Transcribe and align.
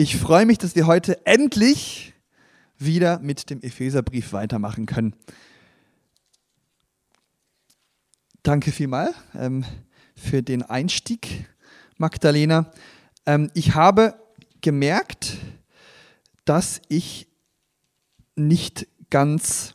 Ich 0.00 0.16
freue 0.16 0.46
mich, 0.46 0.58
dass 0.58 0.76
wir 0.76 0.86
heute 0.86 1.26
endlich 1.26 2.14
wieder 2.78 3.18
mit 3.18 3.50
dem 3.50 3.60
Epheserbrief 3.62 4.32
weitermachen 4.32 4.86
können. 4.86 5.16
Danke 8.44 8.70
vielmal 8.70 9.12
ähm, 9.34 9.64
für 10.14 10.44
den 10.44 10.62
Einstieg, 10.62 11.48
Magdalena. 11.96 12.70
Ähm, 13.26 13.50
ich 13.54 13.74
habe 13.74 14.14
gemerkt, 14.60 15.36
dass 16.44 16.80
ich 16.88 17.26
nicht 18.36 18.86
ganz 19.10 19.74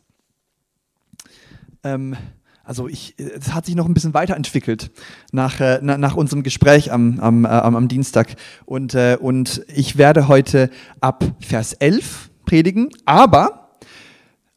ähm, 1.84 2.16
also 2.64 2.88
ich, 2.88 3.16
es 3.18 3.54
hat 3.54 3.66
sich 3.66 3.76
noch 3.76 3.88
ein 3.88 3.94
bisschen 3.94 4.14
weiterentwickelt 4.14 4.92
nach, 5.34 5.60
äh, 5.60 5.80
nach 5.82 6.16
unserem 6.16 6.44
Gespräch 6.44 6.94
am, 6.94 7.20
am, 7.20 7.44
äh, 7.44 7.50
am 7.50 7.88
Dienstag. 7.90 8.36
Und, 8.66 8.96
äh, 8.96 9.18
und 9.20 9.64
ich 9.68 9.98
werde 9.98 10.30
heute 10.30 10.70
ab 11.02 11.26
Vers 11.42 11.74
11 11.74 12.30
predigen, 12.46 12.90
aber, 13.06 13.72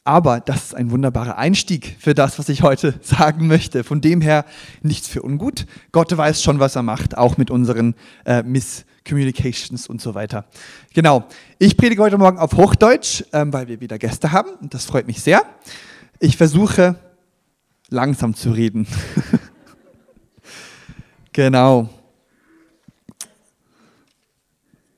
aber 0.05 0.38
das 0.38 0.66
ist 0.66 0.74
ein 0.77 0.92
wunderbarer 0.92 1.37
Einstieg 1.37 1.97
für 1.98 2.14
das, 2.14 2.38
was 2.38 2.48
ich 2.48 2.62
heute 2.62 2.95
sagen 3.02 3.48
möchte. 3.48 3.83
Von 3.83 4.00
dem 4.00 4.20
her 4.20 4.45
nichts 4.83 5.09
für 5.09 5.23
ungut. 5.23 5.66
Gott 5.91 6.16
weiß 6.16 6.45
schon, 6.45 6.61
was 6.61 6.77
er 6.77 6.84
macht, 6.84 7.19
auch 7.19 7.38
mit 7.38 7.50
unseren 7.50 7.97
äh, 8.25 8.45
Misscommunications 8.45 9.88
und 9.88 10.00
so 10.00 10.14
weiter. 10.14 10.45
Genau. 10.95 11.25
Ich 11.59 11.77
predige 11.77 12.02
heute 12.02 12.19
Morgen 12.19 12.38
auf 12.38 12.52
Hochdeutsch, 12.52 13.25
ähm, 13.33 13.52
weil 13.52 13.66
wir 13.66 13.80
wieder 13.80 13.98
Gäste 13.98 14.30
haben. 14.30 14.50
Und 14.61 14.75
das 14.75 14.84
freut 14.84 15.09
mich 15.09 15.20
sehr. 15.23 15.42
Ich 16.20 16.36
versuche 16.36 16.95
langsam 17.89 18.34
zu 18.34 18.51
reden. 18.51 18.87
genau. 21.33 21.89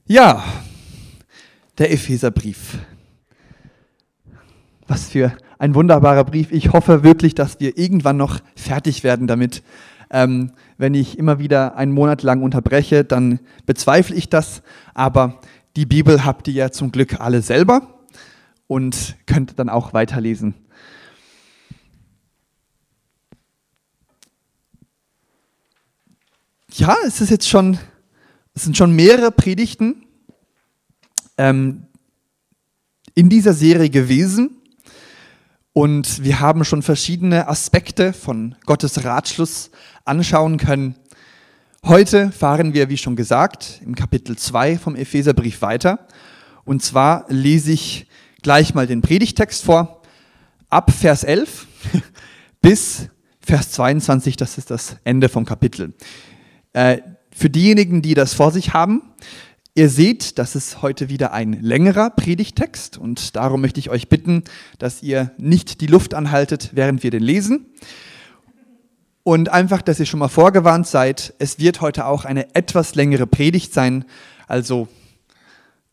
Ja, 0.06 0.42
der 1.77 1.92
Epheserbrief. 1.92 2.78
Was 4.86 5.08
für 5.08 5.36
ein 5.58 5.75
wunderbarer 5.75 6.25
Brief. 6.25 6.50
Ich 6.50 6.72
hoffe 6.72 7.03
wirklich, 7.03 7.34
dass 7.34 7.61
wir 7.61 7.77
irgendwann 7.77 8.17
noch 8.17 8.41
fertig 8.56 9.05
werden 9.05 9.27
damit. 9.27 9.62
Ähm, 10.11 10.52
wenn 10.78 10.95
ich 10.95 11.19
immer 11.19 11.39
wieder 11.39 11.77
einen 11.77 11.92
Monat 11.92 12.23
lang 12.23 12.42
unterbreche, 12.42 13.05
dann 13.05 13.41
bezweifle 13.67 14.17
ich 14.17 14.30
das. 14.30 14.62
Aber 14.95 15.41
die 15.77 15.84
Bibel 15.84 16.25
habt 16.25 16.48
ihr 16.48 16.55
ja 16.55 16.70
zum 16.70 16.91
Glück 16.91 17.20
alle 17.20 17.42
selber 17.42 18.00
und 18.67 19.17
könnt 19.27 19.58
dann 19.58 19.69
auch 19.69 19.92
weiterlesen. 19.92 20.55
Ja, 26.78 26.96
es 27.04 27.20
ist 27.20 27.30
jetzt 27.30 27.48
schon, 27.48 27.78
es 28.54 28.64
sind 28.64 28.76
schon 28.76 28.92
mehrere 28.92 29.32
Predigten 29.32 30.06
ähm, 31.36 31.86
in 33.14 33.28
dieser 33.28 33.52
Serie 33.52 33.90
gewesen. 33.90 34.62
Und 35.72 36.22
wir 36.24 36.40
haben 36.40 36.64
schon 36.64 36.82
verschiedene 36.82 37.48
Aspekte 37.48 38.12
von 38.12 38.56
Gottes 38.66 39.04
Ratschluss 39.04 39.70
anschauen 40.04 40.56
können. 40.56 40.96
Heute 41.84 42.32
fahren 42.32 42.74
wir, 42.74 42.88
wie 42.88 42.96
schon 42.96 43.16
gesagt, 43.16 43.80
im 43.84 43.94
Kapitel 43.94 44.36
2 44.36 44.78
vom 44.78 44.96
Epheserbrief 44.96 45.62
weiter. 45.62 46.06
Und 46.64 46.82
zwar 46.82 47.24
lese 47.28 47.72
ich 47.72 48.06
gleich 48.42 48.74
mal 48.74 48.86
den 48.86 49.02
Predigtext 49.02 49.64
vor, 49.64 50.02
ab 50.68 50.90
Vers 50.92 51.24
11 51.24 51.66
bis 52.60 53.08
Vers 53.40 53.70
22, 53.72 54.36
das 54.36 54.58
ist 54.58 54.70
das 54.70 54.96
Ende 55.04 55.28
vom 55.28 55.44
Kapitel. 55.44 55.94
Äh, 56.73 56.98
für 57.30 57.51
diejenigen, 57.51 58.02
die 58.02 58.14
das 58.14 58.34
vor 58.34 58.51
sich 58.51 58.73
haben, 58.73 59.02
ihr 59.74 59.89
seht, 59.89 60.39
das 60.39 60.56
ist 60.56 60.83
heute 60.83 61.08
wieder 61.08 61.33
ein 61.33 61.52
längerer 61.52 62.11
Predigtext 62.11 62.98
und 62.98 63.36
darum 63.36 63.61
möchte 63.61 63.79
ich 63.79 63.90
euch 63.90 64.08
bitten, 64.08 64.42
dass 64.79 65.02
ihr 65.02 65.30
nicht 65.39 65.80
die 65.80 65.86
Luft 65.86 66.14
anhaltet, 66.14 66.70
während 66.73 67.02
wir 67.02 67.11
den 67.11 67.23
lesen. 67.23 67.67
Und 69.23 69.51
einfach, 69.51 69.83
dass 69.83 70.01
ihr 70.01 70.06
schon 70.06 70.20
mal 70.20 70.29
vorgewarnt 70.29 70.86
seid, 70.86 71.34
es 71.39 71.58
wird 71.58 71.80
heute 71.80 72.06
auch 72.06 72.24
eine 72.24 72.55
etwas 72.55 72.95
längere 72.95 73.27
Predigt 73.27 73.74
sein. 73.74 74.05
Also 74.46 74.89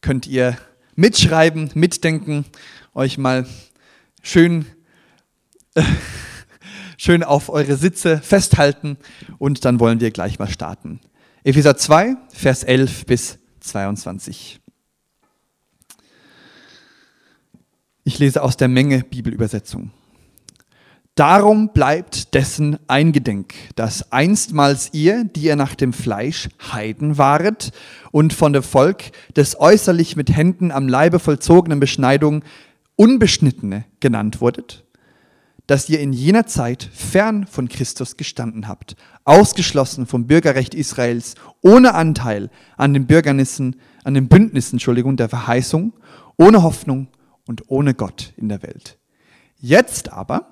könnt 0.01 0.25
ihr 0.25 0.57
mitschreiben, 0.95 1.69
mitdenken, 1.73 2.45
euch 2.93 3.17
mal 3.17 3.45
schön 4.23 4.65
äh, 5.75 5.83
schön 7.05 7.23
auf 7.23 7.49
eure 7.49 7.75
Sitze 7.77 8.17
festhalten 8.17 8.97
und 9.37 9.63
dann 9.63 9.79
wollen 9.79 9.99
wir 9.99 10.09
gleich 10.09 10.39
mal 10.39 10.49
starten. 10.49 10.99
Epheser 11.43 11.77
2, 11.77 12.15
Vers 12.33 12.63
11 12.63 13.05
bis 13.05 13.37
22. 13.59 14.59
Ich 18.03 18.17
lese 18.17 18.41
aus 18.41 18.57
der 18.57 18.69
Menge 18.69 19.03
Bibelübersetzung. 19.03 19.91
Darum 21.13 21.73
bleibt 21.73 22.33
dessen 22.33 22.79
eingedenk, 22.87 23.53
dass 23.75 24.11
einstmals 24.11 24.89
ihr, 24.91 25.25
die 25.25 25.43
ihr 25.43 25.55
nach 25.55 25.75
dem 25.75 25.93
Fleisch 25.93 26.49
Heiden 26.73 27.19
waret 27.19 27.71
und 28.11 28.33
von 28.33 28.51
dem 28.51 28.63
Volk 28.63 29.11
des 29.35 29.59
äußerlich 29.59 30.15
mit 30.15 30.35
Händen 30.35 30.71
am 30.71 30.87
Leibe 30.87 31.19
vollzogenen 31.19 31.79
Beschneidung 31.79 32.43
Unbeschnittene 32.95 33.85
genannt 33.99 34.41
wurdet, 34.41 34.84
dass 35.67 35.89
ihr 35.89 35.99
in 35.99 36.13
jener 36.13 36.45
Zeit 36.45 36.89
fern 36.93 37.47
von 37.47 37.69
Christus 37.69 38.17
gestanden 38.17 38.67
habt, 38.67 38.95
ausgeschlossen 39.23 40.05
vom 40.05 40.27
Bürgerrecht 40.27 40.75
Israels, 40.75 41.35
ohne 41.61 41.93
Anteil 41.95 42.49
an 42.77 42.93
den 42.93 43.07
Bürgernissen, 43.07 43.77
an 44.03 44.13
den 44.13 44.27
Bündnissen, 44.27 44.75
Entschuldigung, 44.75 45.17
der 45.17 45.29
Verheißung, 45.29 45.93
ohne 46.37 46.63
Hoffnung 46.63 47.07
und 47.47 47.63
ohne 47.67 47.93
Gott 47.93 48.33
in 48.37 48.49
der 48.49 48.61
Welt. 48.61 48.97
Jetzt 49.57 50.11
aber, 50.11 50.51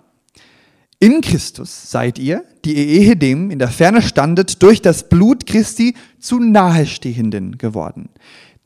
in 0.99 1.21
Christus 1.21 1.91
seid 1.91 2.17
ihr, 2.17 2.45
die 2.63 2.75
ihr 2.75 2.87
ehedem 2.87 3.51
in 3.51 3.59
der 3.59 3.67
Ferne 3.67 4.01
standet, 4.01 4.63
durch 4.63 4.81
das 4.81 5.09
Blut 5.09 5.45
Christi 5.45 5.95
zu 6.17 6.39
Nahestehenden 6.39 7.57
geworden 7.57 8.09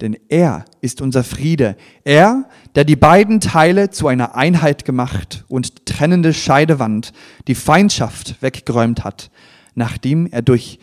denn 0.01 0.15
er 0.29 0.65
ist 0.81 1.01
unser 1.01 1.23
Friede. 1.23 1.75
Er, 2.03 2.45
der 2.75 2.83
die 2.83 2.95
beiden 2.95 3.39
Teile 3.39 3.89
zu 3.89 4.07
einer 4.07 4.35
Einheit 4.35 4.85
gemacht 4.85 5.43
und 5.47 5.85
trennende 5.85 6.33
Scheidewand, 6.33 7.13
die 7.47 7.55
Feindschaft 7.55 8.41
weggeräumt 8.41 9.03
hat, 9.03 9.31
nachdem 9.75 10.27
er 10.27 10.41
durch 10.41 10.79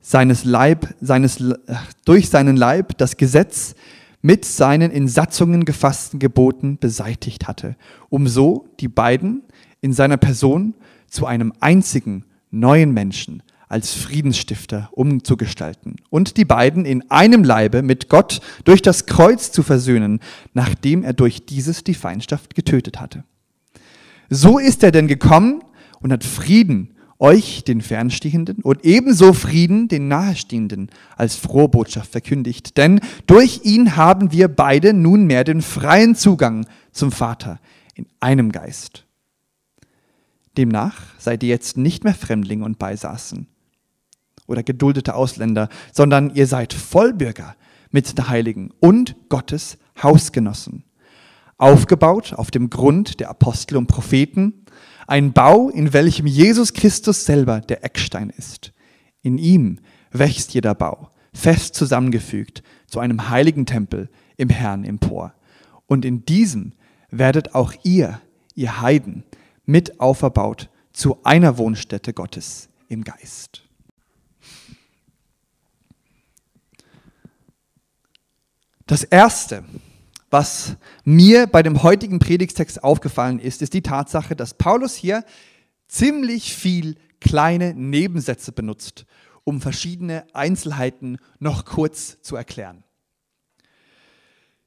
seines 0.00 0.44
Leib, 0.44 0.94
seines, 1.00 1.42
durch 2.04 2.28
seinen 2.28 2.56
Leib 2.56 2.96
das 2.98 3.16
Gesetz 3.16 3.74
mit 4.22 4.44
seinen 4.44 4.90
in 4.90 5.08
Satzungen 5.08 5.64
gefassten 5.64 6.18
Geboten 6.18 6.78
beseitigt 6.78 7.46
hatte, 7.46 7.76
um 8.08 8.26
so 8.26 8.68
die 8.80 8.88
beiden 8.88 9.42
in 9.80 9.92
seiner 9.92 10.16
Person 10.16 10.74
zu 11.08 11.26
einem 11.26 11.52
einzigen 11.60 12.24
neuen 12.50 12.92
Menschen 12.92 13.42
als 13.68 13.94
Friedensstifter 13.94 14.88
umzugestalten 14.92 15.96
und 16.08 16.36
die 16.36 16.44
beiden 16.44 16.84
in 16.84 17.10
einem 17.10 17.42
Leibe 17.42 17.82
mit 17.82 18.08
Gott 18.08 18.40
durch 18.64 18.80
das 18.80 19.06
Kreuz 19.06 19.50
zu 19.50 19.62
versöhnen, 19.62 20.20
nachdem 20.54 21.02
er 21.02 21.12
durch 21.12 21.46
dieses 21.46 21.82
die 21.82 21.94
Feindschaft 21.94 22.54
getötet 22.54 23.00
hatte. 23.00 23.24
So 24.30 24.58
ist 24.58 24.82
er 24.82 24.92
denn 24.92 25.08
gekommen 25.08 25.62
und 26.00 26.12
hat 26.12 26.24
Frieden 26.24 26.92
euch, 27.18 27.64
den 27.64 27.80
Fernstehenden, 27.80 28.58
und 28.62 28.84
ebenso 28.84 29.32
Frieden 29.32 29.88
den 29.88 30.06
Nahestehenden 30.06 30.90
als 31.16 31.36
frohe 31.36 31.68
Botschaft 31.68 32.12
verkündigt. 32.12 32.76
Denn 32.76 33.00
durch 33.26 33.60
ihn 33.64 33.96
haben 33.96 34.32
wir 34.32 34.48
beide 34.48 34.92
nunmehr 34.92 35.42
den 35.42 35.62
freien 35.62 36.14
Zugang 36.14 36.66
zum 36.92 37.12
Vater 37.12 37.58
in 37.94 38.06
einem 38.20 38.52
Geist. 38.52 39.06
Demnach 40.58 41.00
seid 41.18 41.42
ihr 41.42 41.48
jetzt 41.48 41.76
nicht 41.78 42.04
mehr 42.04 42.14
Fremdlinge 42.14 42.64
und 42.64 42.78
Beisaßen 42.78 43.46
oder 44.46 44.62
geduldete 44.62 45.14
Ausländer, 45.14 45.68
sondern 45.92 46.34
ihr 46.34 46.46
seid 46.46 46.72
Vollbürger 46.72 47.56
mit 47.90 48.16
der 48.18 48.28
Heiligen 48.28 48.70
und 48.80 49.16
Gottes 49.28 49.78
Hausgenossen. 50.02 50.84
Aufgebaut 51.58 52.34
auf 52.34 52.50
dem 52.50 52.68
Grund 52.68 53.20
der 53.20 53.30
Apostel 53.30 53.76
und 53.76 53.86
Propheten, 53.86 54.64
ein 55.06 55.32
Bau, 55.32 55.70
in 55.70 55.92
welchem 55.92 56.26
Jesus 56.26 56.72
Christus 56.72 57.24
selber 57.24 57.60
der 57.60 57.84
Eckstein 57.84 58.30
ist. 58.30 58.72
In 59.22 59.38
ihm 59.38 59.78
wächst 60.10 60.52
jeder 60.54 60.74
Bau, 60.74 61.10
fest 61.32 61.74
zusammengefügt, 61.74 62.62
zu 62.86 63.00
einem 63.00 63.28
heiligen 63.28 63.66
Tempel 63.66 64.10
im 64.36 64.48
Herrn 64.48 64.84
empor. 64.84 65.34
Und 65.86 66.04
in 66.04 66.24
diesem 66.24 66.72
werdet 67.10 67.54
auch 67.54 67.72
ihr, 67.82 68.20
ihr 68.54 68.80
Heiden, 68.80 69.24
mit 69.64 70.00
auferbaut 70.00 70.68
zu 70.92 71.18
einer 71.24 71.58
Wohnstätte 71.58 72.12
Gottes 72.12 72.68
im 72.88 73.04
Geist. 73.04 73.65
Das 78.86 79.02
Erste, 79.02 79.64
was 80.30 80.76
mir 81.04 81.48
bei 81.48 81.64
dem 81.64 81.82
heutigen 81.82 82.20
Predigtext 82.20 82.84
aufgefallen 82.84 83.40
ist, 83.40 83.60
ist 83.60 83.74
die 83.74 83.82
Tatsache, 83.82 84.36
dass 84.36 84.54
Paulus 84.54 84.94
hier 84.94 85.24
ziemlich 85.88 86.54
viel 86.54 86.94
kleine 87.20 87.74
Nebensätze 87.74 88.52
benutzt, 88.52 89.04
um 89.42 89.60
verschiedene 89.60 90.24
Einzelheiten 90.34 91.18
noch 91.40 91.64
kurz 91.64 92.22
zu 92.22 92.36
erklären. 92.36 92.84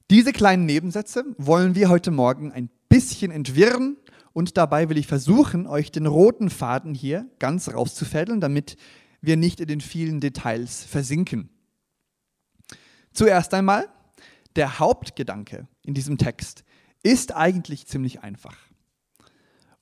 Diese 0.10 0.33
kleinen 0.33 0.66
Nebensätze 0.66 1.24
wollen 1.38 1.75
wir 1.75 1.88
heute 1.88 2.12
Morgen 2.12 2.51
ein 2.51 2.69
bisschen 2.89 3.31
entwirren 3.31 3.95
und 4.33 4.57
dabei 4.57 4.89
will 4.89 4.98
ich 4.98 5.07
versuchen, 5.07 5.66
euch 5.66 5.94
den 5.94 6.07
roten 6.07 6.50
Faden 6.50 6.94
hier 6.94 7.25
ganz 7.39 7.74
rauszufädeln, 7.74 8.42
damit 8.42 8.75
wir 9.21 9.38
nicht 9.38 9.62
in 9.62 9.68
den 9.68 9.80
vielen 9.80 10.19
Details 10.19 10.83
versinken. 10.83 11.50
Zuerst 13.13 13.54
einmal, 13.54 13.88
der 14.59 14.77
Hauptgedanke 14.77 15.69
in 15.83 15.94
diesem 15.94 16.17
Text 16.17 16.65
ist 17.01 17.33
eigentlich 17.33 17.88
ziemlich 17.88 18.19
einfach. 18.23 18.57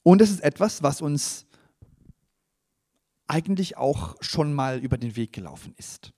Und 0.04 0.22
es 0.22 0.30
ist 0.30 0.42
etwas, 0.42 0.84
was 0.84 1.02
uns 1.02 1.48
eigentlich 3.26 3.76
auch 3.76 4.16
schon 4.22 4.54
mal 4.54 4.78
über 4.78 5.00
den 5.00 5.16
Weg 5.16 5.34
gelaufen 5.34 5.74
ist. 5.78 6.14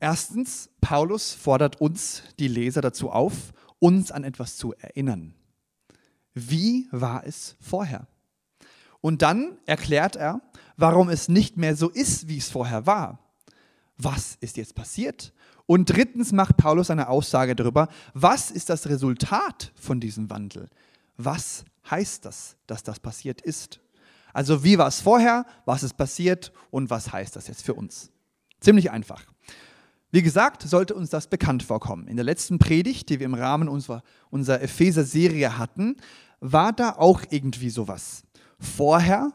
Erstens, 0.00 0.70
Paulus 0.80 1.32
fordert 1.32 1.78
uns, 1.78 2.22
die 2.38 2.48
Leser, 2.48 2.80
dazu 2.80 3.10
auf, 3.10 3.52
uns 3.78 4.10
an 4.10 4.24
etwas 4.24 4.56
zu 4.56 4.72
erinnern. 4.72 5.34
Wie 6.32 6.88
war 6.90 7.26
es 7.26 7.54
vorher? 7.60 8.08
Und 9.02 9.20
dann 9.20 9.58
erklärt 9.66 10.16
er, 10.16 10.40
warum 10.78 11.10
es 11.10 11.28
nicht 11.28 11.58
mehr 11.58 11.76
so 11.76 11.90
ist, 11.90 12.28
wie 12.28 12.38
es 12.38 12.48
vorher 12.48 12.86
war. 12.86 13.18
Was 13.98 14.36
ist 14.40 14.56
jetzt 14.56 14.74
passiert? 14.74 15.34
Und 15.66 15.86
drittens 15.86 16.32
macht 16.32 16.56
Paulus 16.56 16.90
eine 16.90 17.08
Aussage 17.08 17.54
darüber, 17.54 17.88
was 18.14 18.50
ist 18.50 18.68
das 18.68 18.88
Resultat 18.88 19.72
von 19.74 20.00
diesem 20.00 20.28
Wandel? 20.30 20.68
Was 21.16 21.64
heißt 21.90 22.24
das, 22.24 22.56
dass 22.66 22.82
das 22.82 23.00
passiert 23.00 23.40
ist? 23.40 23.80
Also 24.32 24.64
wie 24.64 24.78
war 24.78 24.88
es 24.88 25.00
vorher, 25.00 25.44
was 25.64 25.82
ist 25.82 25.96
passiert 25.96 26.52
und 26.70 26.90
was 26.90 27.12
heißt 27.12 27.36
das 27.36 27.48
jetzt 27.48 27.62
für 27.62 27.74
uns? 27.74 28.10
Ziemlich 28.60 28.90
einfach. 28.90 29.24
Wie 30.10 30.22
gesagt, 30.22 30.62
sollte 30.62 30.94
uns 30.94 31.10
das 31.10 31.26
bekannt 31.26 31.62
vorkommen. 31.62 32.06
In 32.06 32.16
der 32.16 32.24
letzten 32.24 32.58
Predigt, 32.58 33.08
die 33.08 33.18
wir 33.18 33.26
im 33.26 33.34
Rahmen 33.34 33.68
unserer, 33.68 34.02
unserer 34.30 34.60
Epheser-Serie 34.60 35.58
hatten, 35.58 35.96
war 36.40 36.72
da 36.72 36.90
auch 36.90 37.22
irgendwie 37.30 37.70
sowas. 37.70 38.24
Vorher 38.58 39.32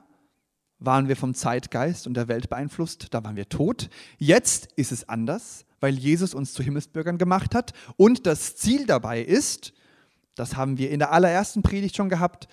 waren 0.79 1.07
wir 1.07 1.15
vom 1.15 1.33
Zeitgeist 1.33 2.05
und 2.05 2.13
der 2.13 2.27
Welt 2.27 2.49
beeinflusst, 2.49 3.07
da 3.11 3.23
waren 3.23 3.35
wir 3.35 3.49
tot. 3.49 3.89
Jetzt 4.17 4.69
ist 4.75 4.91
es 4.91 5.09
anders, 5.09 5.65
weil 5.79 5.95
Jesus 5.95 6.33
uns 6.33 6.53
zu 6.53 6.63
Himmelsbürgern 6.63 7.17
gemacht 7.17 7.55
hat. 7.55 7.73
Und 7.95 8.25
das 8.25 8.55
Ziel 8.55 8.85
dabei 8.85 9.21
ist, 9.21 9.73
das 10.35 10.55
haben 10.55 10.77
wir 10.77 10.91
in 10.91 10.99
der 10.99 11.11
allerersten 11.11 11.63
Predigt 11.63 11.95
schon 11.95 12.09
gehabt, 12.09 12.47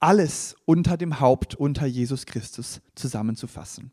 alles 0.00 0.56
unter 0.64 0.96
dem 0.96 1.20
Haupt, 1.20 1.54
unter 1.54 1.86
Jesus 1.86 2.26
Christus 2.26 2.80
zusammenzufassen. 2.94 3.92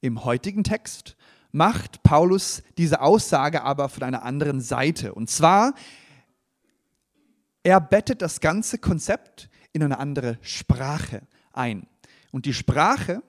Im 0.00 0.24
heutigen 0.24 0.64
Text 0.64 1.16
macht 1.52 2.02
Paulus 2.02 2.62
diese 2.78 3.00
Aussage 3.00 3.62
aber 3.62 3.88
von 3.88 4.02
einer 4.02 4.22
anderen 4.22 4.60
Seite. 4.60 5.14
Und 5.14 5.28
zwar, 5.28 5.74
er 7.62 7.80
bettet 7.80 8.22
das 8.22 8.40
ganze 8.40 8.78
Konzept 8.78 9.48
in 9.72 9.82
eine 9.82 9.98
andere 9.98 10.38
Sprache 10.42 11.22
ein. 11.52 11.86
Und 12.30 12.46
die 12.46 12.54
Sprache 12.54 13.22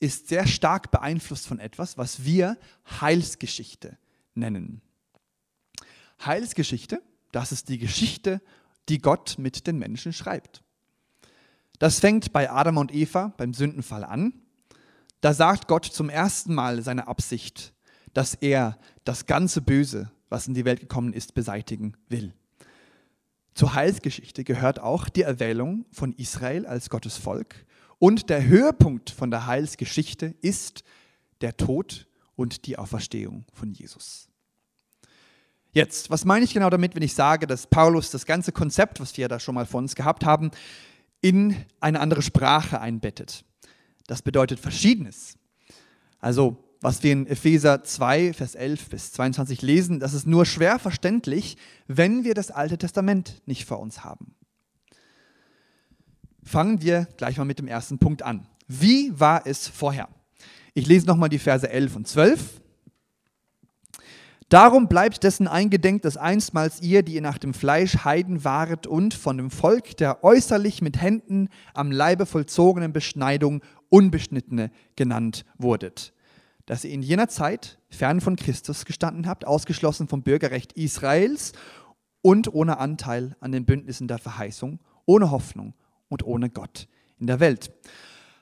ist 0.00 0.28
sehr 0.28 0.46
stark 0.46 0.90
beeinflusst 0.90 1.46
von 1.46 1.58
etwas, 1.58 1.96
was 1.96 2.24
wir 2.24 2.58
Heilsgeschichte 3.00 3.96
nennen. 4.34 4.82
Heilsgeschichte, 6.24 7.02
das 7.32 7.52
ist 7.52 7.68
die 7.68 7.78
Geschichte, 7.78 8.40
die 8.88 8.98
Gott 8.98 9.36
mit 9.38 9.66
den 9.66 9.78
Menschen 9.78 10.12
schreibt. 10.12 10.62
Das 11.78 12.00
fängt 12.00 12.32
bei 12.32 12.50
Adam 12.50 12.78
und 12.78 12.94
Eva 12.94 13.34
beim 13.36 13.52
Sündenfall 13.52 14.04
an. 14.04 14.32
Da 15.20 15.34
sagt 15.34 15.68
Gott 15.68 15.84
zum 15.84 16.08
ersten 16.08 16.54
Mal 16.54 16.82
seine 16.82 17.08
Absicht, 17.08 17.74
dass 18.14 18.34
er 18.34 18.78
das 19.04 19.26
ganze 19.26 19.60
Böse, 19.60 20.10
was 20.28 20.46
in 20.46 20.54
die 20.54 20.64
Welt 20.64 20.80
gekommen 20.80 21.12
ist, 21.12 21.34
beseitigen 21.34 21.96
will. 22.08 22.32
Zur 23.54 23.74
Heilsgeschichte 23.74 24.44
gehört 24.44 24.80
auch 24.80 25.08
die 25.08 25.22
Erwählung 25.22 25.86
von 25.90 26.12
Israel 26.12 26.66
als 26.66 26.90
Gottes 26.90 27.16
Volk. 27.16 27.64
Und 27.98 28.28
der 28.28 28.46
Höhepunkt 28.46 29.10
von 29.10 29.30
der 29.30 29.46
Heilsgeschichte 29.46 30.34
ist 30.40 30.84
der 31.40 31.56
Tod 31.56 32.06
und 32.34 32.66
die 32.66 32.78
Auferstehung 32.78 33.44
von 33.52 33.72
Jesus. 33.72 34.28
Jetzt, 35.72 36.08
was 36.10 36.24
meine 36.24 36.44
ich 36.44 36.54
genau 36.54 36.70
damit, 36.70 36.94
wenn 36.94 37.02
ich 37.02 37.14
sage, 37.14 37.46
dass 37.46 37.66
Paulus 37.66 38.10
das 38.10 38.24
ganze 38.24 38.52
Konzept, 38.52 39.00
was 39.00 39.16
wir 39.16 39.28
da 39.28 39.38
schon 39.38 39.54
mal 39.54 39.66
von 39.66 39.84
uns 39.84 39.94
gehabt 39.94 40.24
haben, 40.24 40.50
in 41.20 41.56
eine 41.80 42.00
andere 42.00 42.22
Sprache 42.22 42.80
einbettet. 42.80 43.44
Das 44.06 44.22
bedeutet 44.22 44.60
Verschiedenes. 44.60 45.36
Also, 46.18 46.62
was 46.80 47.02
wir 47.02 47.12
in 47.12 47.26
Epheser 47.26 47.82
2, 47.82 48.32
Vers 48.32 48.54
11 48.54 48.88
bis 48.88 49.12
22 49.12 49.62
lesen, 49.62 50.00
das 50.00 50.14
ist 50.14 50.26
nur 50.26 50.46
schwer 50.46 50.78
verständlich, 50.78 51.56
wenn 51.86 52.24
wir 52.24 52.34
das 52.34 52.50
Alte 52.50 52.78
Testament 52.78 53.42
nicht 53.46 53.64
vor 53.64 53.80
uns 53.80 54.04
haben. 54.04 54.34
Fangen 56.46 56.80
wir 56.80 57.08
gleich 57.16 57.38
mal 57.38 57.44
mit 57.44 57.58
dem 57.58 57.66
ersten 57.66 57.98
Punkt 57.98 58.22
an. 58.22 58.46
Wie 58.68 59.12
war 59.18 59.48
es 59.48 59.66
vorher? 59.66 60.08
Ich 60.74 60.86
lese 60.86 61.04
nochmal 61.04 61.28
die 61.28 61.40
Verse 61.40 61.68
11 61.68 61.96
und 61.96 62.06
12. 62.06 62.60
Darum 64.48 64.86
bleibt 64.86 65.24
dessen 65.24 65.48
eingedenk, 65.48 66.02
dass 66.02 66.16
einstmals 66.16 66.80
ihr, 66.80 67.02
die 67.02 67.14
ihr 67.14 67.20
nach 67.20 67.38
dem 67.38 67.52
Fleisch 67.52 68.04
Heiden 68.04 68.44
waret 68.44 68.86
und 68.86 69.12
von 69.12 69.36
dem 69.38 69.50
Volk 69.50 69.96
der 69.96 70.22
äußerlich 70.22 70.82
mit 70.82 71.02
Händen 71.02 71.48
am 71.74 71.90
Leibe 71.90 72.26
vollzogenen 72.26 72.92
Beschneidung 72.92 73.60
Unbeschnittene 73.88 74.70
genannt 74.94 75.44
wurdet. 75.58 76.12
Dass 76.64 76.84
ihr 76.84 76.92
in 76.92 77.02
jener 77.02 77.26
Zeit 77.26 77.80
fern 77.88 78.20
von 78.20 78.36
Christus 78.36 78.84
gestanden 78.84 79.26
habt, 79.26 79.44
ausgeschlossen 79.44 80.06
vom 80.06 80.22
Bürgerrecht 80.22 80.74
Israels 80.74 81.54
und 82.22 82.54
ohne 82.54 82.78
Anteil 82.78 83.34
an 83.40 83.50
den 83.50 83.64
Bündnissen 83.64 84.06
der 84.06 84.18
Verheißung, 84.18 84.78
ohne 85.06 85.32
Hoffnung 85.32 85.74
und 86.08 86.24
ohne 86.24 86.50
Gott 86.50 86.88
in 87.18 87.26
der 87.26 87.40
Welt. 87.40 87.72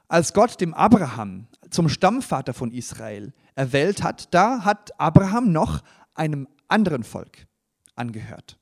Als 0.09 0.33
Gott 0.33 0.61
dem 0.61 0.75
Abraham 0.75 1.47
zum 1.71 1.89
Stammvater 1.89 2.55
von 2.55 2.71
Israel 2.71 3.33
erwählt 3.55 4.03
hat, 4.03 4.33
da 4.35 4.65
hat 4.65 4.99
Abraham 5.01 5.53
noch 5.53 5.83
einem 6.15 6.47
anderen 6.69 7.05
Volk 7.05 7.47
angehört. 7.97 8.59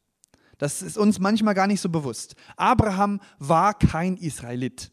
Das 0.59 0.81
ist 0.83 0.97
uns 0.97 1.19
manchmal 1.19 1.55
gar 1.55 1.67
nicht 1.67 1.81
so 1.81 1.89
bewusst. 1.89 2.37
Abraham 2.57 3.21
war 3.39 3.75
kein 3.75 4.17
Israelit. 4.17 4.93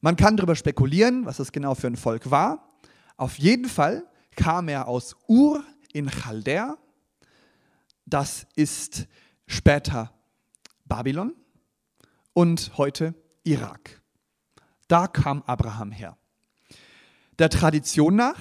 Man 0.00 0.16
kann 0.16 0.36
darüber 0.36 0.54
spekulieren, 0.54 1.24
was 1.24 1.38
das 1.38 1.50
genau 1.50 1.74
für 1.74 1.86
ein 1.88 1.96
Volk 1.96 2.30
war. 2.30 2.78
Auf 3.16 3.38
jeden 3.38 3.68
Fall 3.68 4.06
kam 4.36 4.68
er 4.68 4.86
aus 4.86 5.16
Ur 5.26 5.64
in 5.92 6.08
Chaldea. 6.08 6.76
Das 8.06 8.46
ist 8.54 9.08
später 9.46 10.12
Babylon 10.84 11.34
und 12.38 12.70
heute 12.78 13.16
Irak. 13.42 14.00
Da 14.86 15.08
kam 15.08 15.42
Abraham 15.42 15.90
her. 15.90 16.16
Der 17.40 17.50
Tradition 17.50 18.14
nach 18.14 18.38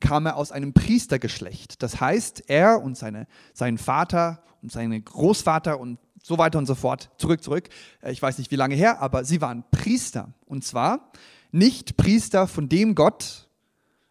kam 0.00 0.26
er 0.26 0.34
aus 0.34 0.50
einem 0.50 0.72
Priestergeschlecht. 0.72 1.80
Das 1.84 2.00
heißt, 2.00 2.50
er 2.50 2.82
und 2.82 2.98
seine, 2.98 3.28
sein 3.54 3.78
Vater 3.78 4.42
und 4.60 4.72
sein 4.72 5.04
Großvater 5.04 5.78
und 5.78 6.00
so 6.20 6.36
weiter 6.36 6.58
und 6.58 6.66
so 6.66 6.74
fort, 6.74 7.12
zurück, 7.16 7.40
zurück, 7.44 7.68
äh, 8.02 8.10
ich 8.10 8.20
weiß 8.20 8.38
nicht 8.38 8.50
wie 8.50 8.56
lange 8.56 8.74
her, 8.74 9.00
aber 9.00 9.24
sie 9.24 9.40
waren 9.40 9.62
Priester. 9.70 10.34
Und 10.46 10.64
zwar 10.64 11.12
nicht 11.52 11.96
Priester 11.96 12.48
von 12.48 12.68
dem 12.68 12.96
Gott, 12.96 13.48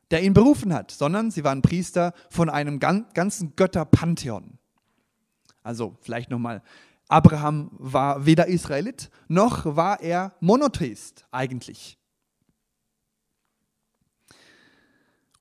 der 0.09 0.23
ihn 0.23 0.33
berufen 0.33 0.73
hat, 0.73 0.89
sondern 0.91 1.31
sie 1.31 1.43
waren 1.43 1.61
Priester 1.61 2.13
von 2.29 2.49
einem 2.49 2.79
ganzen 2.79 3.57
Götterpantheon. 3.57 4.57
Also 5.63 5.97
vielleicht 5.99 6.29
nochmal, 6.29 6.63
Abraham 7.07 7.69
war 7.71 8.25
weder 8.25 8.47
Israelit, 8.47 9.09
noch 9.27 9.65
war 9.77 10.01
er 10.01 10.35
Monotheist 10.39 11.25
eigentlich. 11.31 11.97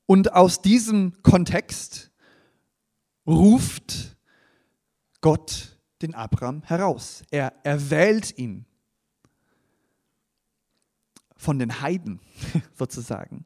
Und 0.06 0.32
aus 0.32 0.62
diesem 0.62 1.20
Kontext 1.22 2.12
ruft 3.26 4.16
Gott 5.20 5.76
den 6.02 6.14
Abraham 6.14 6.62
heraus. 6.62 7.24
Er 7.30 7.52
erwählt 7.64 8.38
ihn 8.38 8.66
von 11.36 11.58
den 11.58 11.80
Heiden 11.80 12.20
sozusagen. 12.74 13.44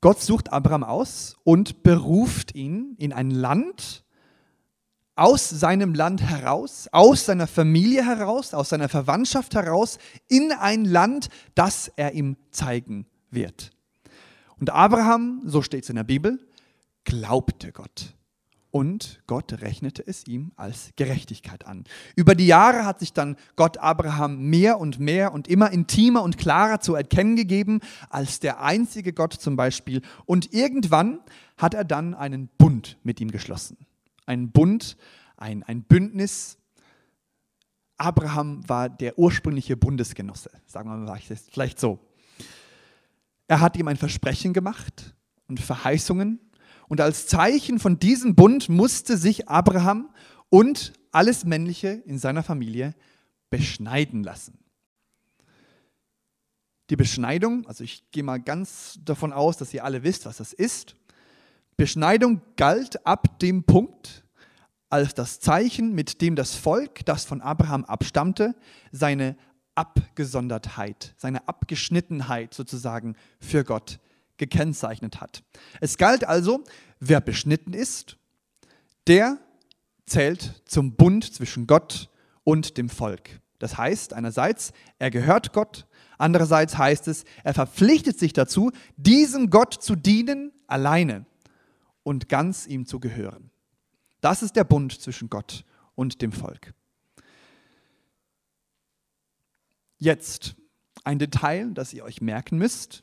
Gott 0.00 0.20
sucht 0.20 0.52
Abraham 0.52 0.84
aus 0.84 1.36
und 1.42 1.82
beruft 1.82 2.54
ihn 2.54 2.94
in 2.98 3.12
ein 3.12 3.30
Land, 3.30 4.04
aus 5.18 5.48
seinem 5.48 5.94
Land 5.94 6.22
heraus, 6.22 6.88
aus 6.92 7.26
seiner 7.26 7.48
Familie 7.48 8.06
heraus, 8.06 8.54
aus 8.54 8.68
seiner 8.68 8.88
Verwandtschaft 8.88 9.54
heraus, 9.54 9.98
in 10.28 10.52
ein 10.52 10.84
Land, 10.84 11.28
das 11.54 11.90
er 11.96 12.12
ihm 12.12 12.36
zeigen 12.52 13.06
wird. 13.30 13.70
Und 14.60 14.70
Abraham, 14.70 15.42
so 15.44 15.60
steht 15.60 15.84
es 15.84 15.90
in 15.90 15.96
der 15.96 16.04
Bibel, 16.04 16.38
glaubte 17.04 17.72
Gott 17.72 18.14
und 18.70 19.20
Gott 19.26 19.60
rechnete 19.60 20.06
es 20.06 20.26
ihm 20.28 20.52
als 20.54 20.90
Gerechtigkeit 20.94 21.66
an. 21.66 21.82
Über 22.14 22.36
die 22.36 22.46
Jahre 22.46 22.84
hat 22.84 23.00
sich 23.00 23.12
dann 23.12 23.36
Gott 23.56 23.78
Abraham 23.78 24.50
mehr 24.50 24.78
und 24.78 25.00
mehr 25.00 25.32
und 25.32 25.48
immer 25.48 25.72
intimer 25.72 26.22
und 26.22 26.38
klarer 26.38 26.78
zu 26.78 26.94
erkennen 26.94 27.34
gegeben 27.34 27.80
als 28.08 28.38
der 28.38 28.62
einzige 28.62 29.12
Gott 29.12 29.32
zum 29.32 29.56
Beispiel. 29.56 30.02
Und 30.26 30.52
irgendwann 30.52 31.18
hat 31.56 31.74
er 31.74 31.84
dann 31.84 32.14
einen 32.14 32.48
Bund 32.56 32.98
mit 33.02 33.20
ihm 33.20 33.32
geschlossen. 33.32 33.78
Ein 34.28 34.50
Bund, 34.50 34.98
ein, 35.38 35.62
ein 35.62 35.82
Bündnis. 35.82 36.58
Abraham 37.96 38.68
war 38.68 38.90
der 38.90 39.18
ursprüngliche 39.18 39.76
Bundesgenosse, 39.76 40.50
sagen 40.66 40.90
wir 40.90 40.96
mal 40.98 41.18
vielleicht 41.50 41.80
so. 41.80 41.98
Er 43.46 43.60
hat 43.60 43.76
ihm 43.78 43.88
ein 43.88 43.96
Versprechen 43.96 44.52
gemacht 44.52 45.14
und 45.48 45.58
Verheißungen 45.58 46.38
und 46.88 47.00
als 47.00 47.26
Zeichen 47.26 47.78
von 47.78 47.98
diesem 47.98 48.34
Bund 48.34 48.68
musste 48.68 49.16
sich 49.16 49.48
Abraham 49.48 50.10
und 50.50 50.92
alles 51.10 51.46
Männliche 51.46 51.88
in 51.88 52.18
seiner 52.18 52.42
Familie 52.42 52.94
beschneiden 53.48 54.22
lassen. 54.22 54.58
Die 56.90 56.96
Beschneidung, 56.96 57.66
also 57.66 57.82
ich 57.82 58.10
gehe 58.10 58.22
mal 58.22 58.40
ganz 58.40 58.98
davon 59.02 59.32
aus, 59.32 59.56
dass 59.56 59.72
ihr 59.72 59.84
alle 59.84 60.02
wisst, 60.02 60.26
was 60.26 60.36
das 60.36 60.52
ist. 60.52 60.96
Beschneidung 61.78 62.42
galt 62.56 63.06
ab 63.06 63.38
dem 63.38 63.62
Punkt, 63.62 64.24
als 64.90 65.14
das 65.14 65.38
Zeichen, 65.38 65.94
mit 65.94 66.20
dem 66.20 66.34
das 66.34 66.56
Volk, 66.56 67.06
das 67.06 67.24
von 67.24 67.40
Abraham 67.40 67.84
abstammte, 67.84 68.56
seine 68.90 69.36
Abgesondertheit, 69.76 71.14
seine 71.18 71.46
Abgeschnittenheit 71.46 72.52
sozusagen 72.52 73.14
für 73.38 73.62
Gott 73.62 74.00
gekennzeichnet 74.38 75.20
hat. 75.20 75.44
Es 75.80 75.98
galt 75.98 76.24
also, 76.24 76.64
wer 76.98 77.20
beschnitten 77.20 77.74
ist, 77.74 78.16
der 79.06 79.38
zählt 80.04 80.62
zum 80.64 80.96
Bund 80.96 81.32
zwischen 81.32 81.68
Gott 81.68 82.10
und 82.42 82.76
dem 82.76 82.88
Volk. 82.88 83.40
Das 83.60 83.78
heißt, 83.78 84.14
einerseits, 84.14 84.72
er 84.98 85.12
gehört 85.12 85.52
Gott, 85.52 85.86
andererseits 86.18 86.76
heißt 86.76 87.06
es, 87.06 87.22
er 87.44 87.54
verpflichtet 87.54 88.18
sich 88.18 88.32
dazu, 88.32 88.72
diesem 88.96 89.50
Gott 89.50 89.74
zu 89.74 89.94
dienen 89.94 90.50
alleine 90.66 91.24
und 92.08 92.30
ganz 92.30 92.66
ihm 92.66 92.86
zu 92.86 93.00
gehören. 93.00 93.50
Das 94.22 94.42
ist 94.42 94.56
der 94.56 94.64
Bund 94.64 94.98
zwischen 94.98 95.28
Gott 95.28 95.66
und 95.94 96.22
dem 96.22 96.32
Volk. 96.32 96.72
Jetzt 99.98 100.56
ein 101.04 101.18
Detail, 101.18 101.70
das 101.74 101.92
ihr 101.92 102.04
euch 102.04 102.22
merken 102.22 102.56
müsst. 102.56 103.02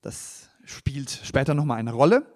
Das 0.00 0.50
spielt 0.64 1.10
später 1.10 1.54
nochmal 1.54 1.78
eine 1.78 1.92
Rolle. 1.92 2.26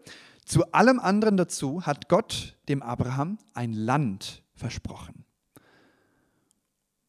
Zu 0.44 0.70
allem 0.70 1.00
anderen 1.00 1.36
dazu 1.36 1.84
hat 1.84 2.08
Gott 2.08 2.56
dem 2.68 2.80
Abraham 2.80 3.38
ein 3.52 3.72
Land 3.72 4.44
versprochen, 4.54 5.24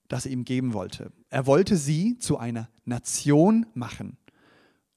das 0.08 0.25
er 0.25 0.31
ihm 0.31 0.46
geben 0.46 0.74
wollte. 0.74 1.12
Er 1.29 1.46
wollte 1.46 1.77
sie 1.77 2.17
zu 2.17 2.39
einer 2.39 2.69
Nation 2.86 3.67
machen, 3.75 4.17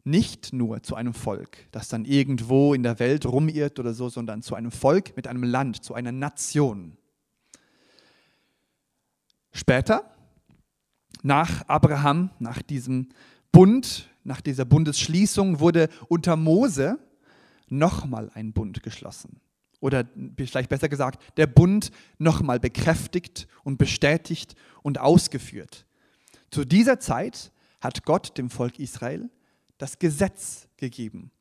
nicht 0.04 0.52
nur 0.52 0.82
zu 0.82 0.96
einem 0.96 1.14
Volk, 1.14 1.68
das 1.70 1.88
dann 1.88 2.04
irgendwo 2.04 2.74
in 2.74 2.82
der 2.82 2.98
Welt 2.98 3.24
rumirrt 3.24 3.78
oder 3.78 3.94
so, 3.94 4.08
sondern 4.08 4.42
zu 4.42 4.54
einem 4.54 4.70
Volk 4.70 5.16
mit 5.16 5.28
einem 5.28 5.44
Land, 5.44 5.84
zu 5.84 5.94
einer 5.94 6.12
Nation. 6.12 6.96
Später, 9.52 10.10
nach 11.22 11.68
Abraham, 11.68 12.30
nach 12.38 12.62
diesem 12.62 13.10
Bund, 13.52 14.08
nach 14.24 14.40
dieser 14.40 14.64
Bundesschließung 14.64 15.60
wurde 15.60 15.88
unter 16.08 16.36
Mose 16.36 16.98
nochmal 17.68 18.30
ein 18.34 18.52
Bund 18.52 18.82
geschlossen. 18.82 19.40
Oder 19.80 20.04
vielleicht 20.36 20.68
besser 20.68 20.88
gesagt, 20.88 21.36
der 21.36 21.46
Bund 21.46 21.90
nochmal 22.18 22.60
bekräftigt 22.60 23.48
und 23.64 23.78
bestätigt 23.78 24.54
und 24.82 24.98
ausgeführt. 24.98 25.86
Zu 26.50 26.64
dieser 26.64 27.00
Zeit 27.00 27.52
hat 27.80 28.04
Gott 28.04 28.38
dem 28.38 28.48
Volk 28.48 28.78
Israel 28.78 29.28
das 29.82 29.98
Gesetz 29.98 30.68
gegeben. 30.76 31.32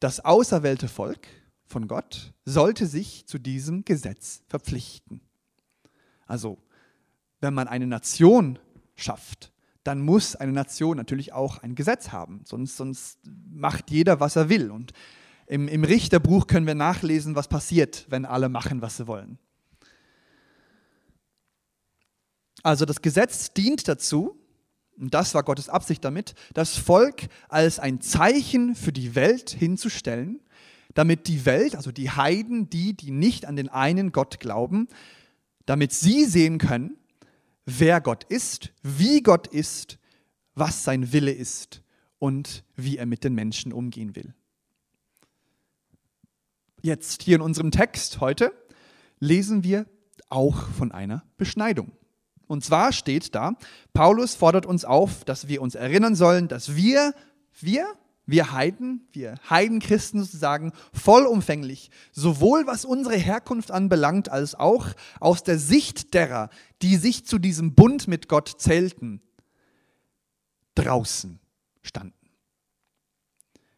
Das 0.00 0.24
auserwählte 0.24 0.88
Volk 0.88 1.28
von 1.66 1.86
Gott 1.86 2.32
sollte 2.44 2.88
sich 2.88 3.26
zu 3.26 3.38
diesem 3.38 3.84
Gesetz 3.84 4.42
verpflichten. 4.48 5.20
Also, 6.26 6.58
wenn 7.40 7.54
man 7.54 7.68
eine 7.68 7.86
Nation 7.86 8.58
schafft, 8.96 9.52
dann 9.84 10.00
muss 10.00 10.34
eine 10.34 10.50
Nation 10.50 10.96
natürlich 10.96 11.32
auch 11.32 11.58
ein 11.58 11.76
Gesetz 11.76 12.08
haben. 12.08 12.42
Sonst, 12.44 12.76
sonst 12.76 13.20
macht 13.52 13.92
jeder, 13.92 14.18
was 14.18 14.34
er 14.34 14.48
will. 14.48 14.72
Und 14.72 14.92
im, 15.46 15.68
im 15.68 15.84
Richterbuch 15.84 16.48
können 16.48 16.66
wir 16.66 16.74
nachlesen, 16.74 17.36
was 17.36 17.46
passiert, 17.46 18.04
wenn 18.08 18.24
alle 18.24 18.48
machen, 18.48 18.82
was 18.82 18.96
sie 18.96 19.06
wollen. 19.06 19.38
Also 22.64 22.84
das 22.84 23.00
Gesetz 23.00 23.52
dient 23.52 23.86
dazu, 23.86 24.43
und 24.98 25.12
das 25.14 25.34
war 25.34 25.42
Gottes 25.42 25.68
Absicht 25.68 26.04
damit, 26.04 26.34
das 26.52 26.76
Volk 26.76 27.28
als 27.48 27.78
ein 27.78 28.00
Zeichen 28.00 28.74
für 28.74 28.92
die 28.92 29.14
Welt 29.14 29.50
hinzustellen, 29.50 30.40
damit 30.94 31.26
die 31.26 31.44
Welt, 31.44 31.74
also 31.74 31.90
die 31.90 32.10
Heiden, 32.10 32.70
die, 32.70 32.94
die 32.94 33.10
nicht 33.10 33.46
an 33.46 33.56
den 33.56 33.68
einen 33.68 34.12
Gott 34.12 34.38
glauben, 34.40 34.88
damit 35.66 35.92
sie 35.92 36.24
sehen 36.24 36.58
können, 36.58 36.96
wer 37.66 38.00
Gott 38.00 38.24
ist, 38.24 38.72
wie 38.82 39.22
Gott 39.22 39.46
ist, 39.46 39.98
was 40.54 40.84
sein 40.84 41.12
Wille 41.12 41.32
ist 41.32 41.82
und 42.18 42.64
wie 42.76 42.96
er 42.96 43.06
mit 43.06 43.24
den 43.24 43.34
Menschen 43.34 43.72
umgehen 43.72 44.14
will. 44.14 44.34
Jetzt 46.82 47.22
hier 47.22 47.36
in 47.36 47.42
unserem 47.42 47.70
Text 47.70 48.20
heute 48.20 48.52
lesen 49.18 49.64
wir 49.64 49.86
auch 50.28 50.68
von 50.68 50.92
einer 50.92 51.24
Beschneidung. 51.36 51.92
Und 52.46 52.64
zwar 52.64 52.92
steht 52.92 53.34
da, 53.34 53.52
Paulus 53.92 54.34
fordert 54.34 54.66
uns 54.66 54.84
auf, 54.84 55.24
dass 55.24 55.48
wir 55.48 55.62
uns 55.62 55.74
erinnern 55.74 56.14
sollen, 56.14 56.48
dass 56.48 56.76
wir, 56.76 57.14
wir, 57.60 57.86
wir 58.26 58.52
Heiden, 58.52 59.06
wir 59.12 59.36
Heidenchristen 59.48 60.22
sozusagen, 60.22 60.72
vollumfänglich, 60.92 61.90
sowohl 62.12 62.66
was 62.66 62.84
unsere 62.84 63.16
Herkunft 63.16 63.70
anbelangt, 63.70 64.28
als 64.28 64.54
auch 64.54 64.88
aus 65.20 65.42
der 65.42 65.58
Sicht 65.58 66.14
derer, 66.14 66.50
die 66.82 66.96
sich 66.96 67.26
zu 67.26 67.38
diesem 67.38 67.74
Bund 67.74 68.08
mit 68.08 68.28
Gott 68.28 68.54
zählten, 68.58 69.20
draußen 70.74 71.38
standen. 71.82 72.14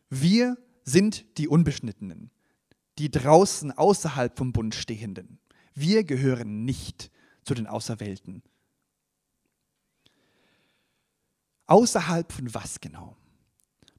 Wir 0.08 0.56
sind 0.84 1.38
die 1.38 1.48
Unbeschnittenen, 1.48 2.30
die 2.98 3.10
draußen 3.10 3.72
außerhalb 3.72 4.36
vom 4.36 4.52
Bund 4.52 4.74
stehenden. 4.74 5.38
Wir 5.74 6.04
gehören 6.04 6.64
nicht 6.64 7.10
zu 7.44 7.54
den 7.54 7.66
Auserwählten. 7.66 8.42
Außerhalb 11.66 12.32
von 12.32 12.54
was 12.54 12.80
genau? 12.80 13.16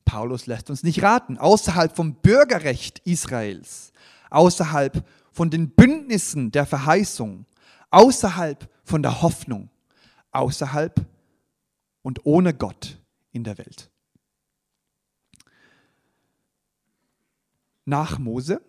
Paulus 0.06 0.46
lässt 0.46 0.70
uns 0.70 0.84
nicht 0.84 1.04
raten. 1.04 1.38
Außerhalb 1.38 1.96
vom 1.96 2.16
Bürgerrecht 2.16 3.00
Israels, 3.00 3.92
außerhalb 4.30 5.06
von 5.32 5.50
den 5.50 5.70
Bündnissen 5.70 6.52
der 6.52 6.66
Verheißung, 6.66 7.46
außerhalb 7.92 8.70
von 8.84 9.04
der 9.04 9.22
Hoffnung, 9.22 9.70
außerhalb 10.32 11.06
und 12.02 12.26
ohne 12.26 12.54
Gott 12.54 13.00
in 13.32 13.44
der 13.44 13.58
Welt. 13.58 13.90
Nach 17.86 18.18
Mose 18.18 18.62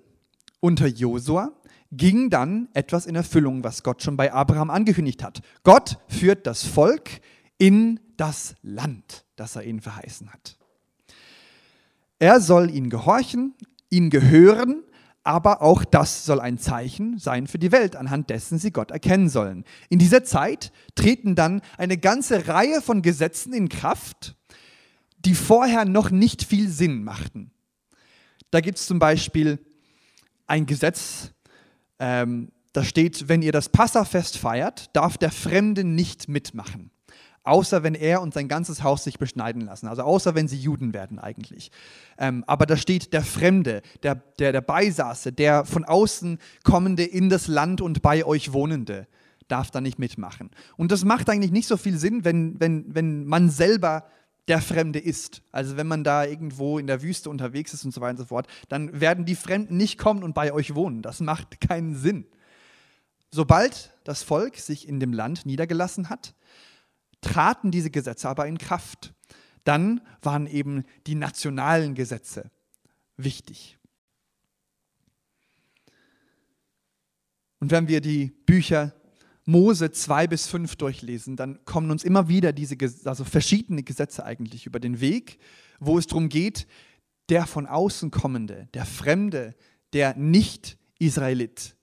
unter 0.60 0.86
Josua 0.86 1.52
ging 1.92 2.30
dann 2.30 2.68
etwas 2.74 3.06
in 3.06 3.14
Erfüllung, 3.14 3.64
was 3.64 3.82
Gott 3.82 4.02
schon 4.02 4.16
bei 4.16 4.32
Abraham 4.32 4.70
angekündigt 4.70 5.22
hat. 5.22 5.40
Gott 5.62 5.98
führt 6.08 6.46
das 6.46 6.64
Volk 6.64 7.20
in 7.58 8.00
das 8.16 8.54
Land, 8.62 9.24
das 9.36 9.56
er 9.56 9.64
ihnen 9.64 9.80
verheißen 9.80 10.32
hat. 10.32 10.56
Er 12.18 12.40
soll 12.40 12.70
ihnen 12.70 12.90
gehorchen, 12.90 13.54
ihnen 13.90 14.10
gehören, 14.10 14.82
aber 15.22 15.62
auch 15.62 15.84
das 15.84 16.24
soll 16.24 16.40
ein 16.40 16.58
Zeichen 16.58 17.18
sein 17.18 17.46
für 17.46 17.58
die 17.58 17.70
Welt, 17.70 17.96
anhand 17.96 18.30
dessen 18.30 18.58
sie 18.58 18.70
Gott 18.70 18.90
erkennen 18.90 19.28
sollen. 19.28 19.64
In 19.88 19.98
dieser 19.98 20.24
Zeit 20.24 20.72
treten 20.94 21.34
dann 21.34 21.60
eine 21.76 21.98
ganze 21.98 22.48
Reihe 22.48 22.80
von 22.80 23.02
Gesetzen 23.02 23.52
in 23.52 23.68
Kraft, 23.68 24.36
die 25.18 25.34
vorher 25.34 25.84
noch 25.84 26.10
nicht 26.10 26.44
viel 26.44 26.68
Sinn 26.68 27.04
machten. 27.04 27.50
Da 28.50 28.60
gibt 28.60 28.78
es 28.78 28.86
zum 28.86 28.98
Beispiel 28.98 29.58
ein 30.46 30.64
Gesetz, 30.64 31.32
ähm, 31.98 32.50
da 32.72 32.84
steht, 32.84 33.28
wenn 33.28 33.42
ihr 33.42 33.52
das 33.52 33.68
Passafest 33.68 34.38
feiert, 34.38 34.94
darf 34.96 35.18
der 35.18 35.30
Fremde 35.30 35.84
nicht 35.84 36.28
mitmachen 36.28 36.90
außer 37.48 37.82
wenn 37.82 37.94
er 37.94 38.20
und 38.22 38.34
sein 38.34 38.46
ganzes 38.46 38.82
Haus 38.82 39.04
sich 39.04 39.18
beschneiden 39.18 39.62
lassen. 39.62 39.88
Also 39.88 40.02
außer 40.02 40.34
wenn 40.34 40.48
sie 40.48 40.58
Juden 40.58 40.92
werden 40.92 41.18
eigentlich. 41.18 41.70
Ähm, 42.18 42.44
aber 42.46 42.66
da 42.66 42.76
steht 42.76 43.12
der 43.12 43.22
Fremde, 43.22 43.82
der, 44.02 44.16
der, 44.38 44.52
der 44.52 44.60
Beisaße, 44.60 45.32
der 45.32 45.64
von 45.64 45.84
außen 45.84 46.38
kommende 46.62 47.04
in 47.04 47.28
das 47.28 47.48
Land 47.48 47.80
und 47.80 48.02
bei 48.02 48.24
euch 48.24 48.52
Wohnende 48.52 49.06
darf 49.48 49.70
da 49.70 49.80
nicht 49.80 49.98
mitmachen. 49.98 50.50
Und 50.76 50.92
das 50.92 51.04
macht 51.04 51.30
eigentlich 51.30 51.52
nicht 51.52 51.66
so 51.66 51.76
viel 51.76 51.98
Sinn, 51.98 52.24
wenn, 52.24 52.60
wenn, 52.60 52.94
wenn 52.94 53.24
man 53.24 53.48
selber 53.48 54.04
der 54.46 54.60
Fremde 54.60 54.98
ist. 54.98 55.42
Also 55.52 55.76
wenn 55.76 55.86
man 55.86 56.04
da 56.04 56.24
irgendwo 56.24 56.78
in 56.78 56.86
der 56.86 57.02
Wüste 57.02 57.30
unterwegs 57.30 57.74
ist 57.74 57.84
und 57.84 57.92
so 57.92 58.00
weiter 58.00 58.12
und 58.12 58.18
so 58.18 58.24
fort, 58.26 58.46
dann 58.68 59.00
werden 59.00 59.24
die 59.24 59.34
Fremden 59.34 59.76
nicht 59.76 59.98
kommen 59.98 60.22
und 60.22 60.34
bei 60.34 60.52
euch 60.52 60.74
wohnen. 60.74 61.02
Das 61.02 61.20
macht 61.20 61.60
keinen 61.60 61.96
Sinn. 61.96 62.26
Sobald 63.30 63.92
das 64.04 64.22
Volk 64.22 64.56
sich 64.56 64.88
in 64.88 65.00
dem 65.00 65.12
Land 65.12 65.44
niedergelassen 65.44 66.08
hat, 66.08 66.34
traten 67.20 67.70
diese 67.70 67.90
Gesetze 67.90 68.28
aber 68.28 68.46
in 68.46 68.58
Kraft. 68.58 69.14
Dann 69.64 70.00
waren 70.22 70.46
eben 70.46 70.84
die 71.06 71.14
nationalen 71.14 71.94
Gesetze 71.94 72.50
wichtig. 73.16 73.78
Und 77.60 77.70
wenn 77.70 77.88
wir 77.88 78.00
die 78.00 78.30
Bücher 78.46 78.94
Mose 79.44 79.90
2 79.90 80.26
bis 80.26 80.46
5 80.46 80.76
durchlesen, 80.76 81.36
dann 81.36 81.64
kommen 81.64 81.90
uns 81.90 82.04
immer 82.04 82.28
wieder 82.28 82.52
diese 82.52 82.76
also 83.04 83.24
verschiedene 83.24 83.82
Gesetze 83.82 84.24
eigentlich 84.24 84.66
über 84.66 84.78
den 84.78 85.00
Weg, 85.00 85.38
wo 85.80 85.98
es 85.98 86.06
darum 86.06 86.28
geht, 86.28 86.66
der 87.30 87.46
von 87.46 87.66
außen 87.66 88.10
kommende, 88.10 88.68
der 88.74 88.84
Fremde, 88.84 89.54
der 89.94 90.14
Nicht-Israelit 90.16 91.77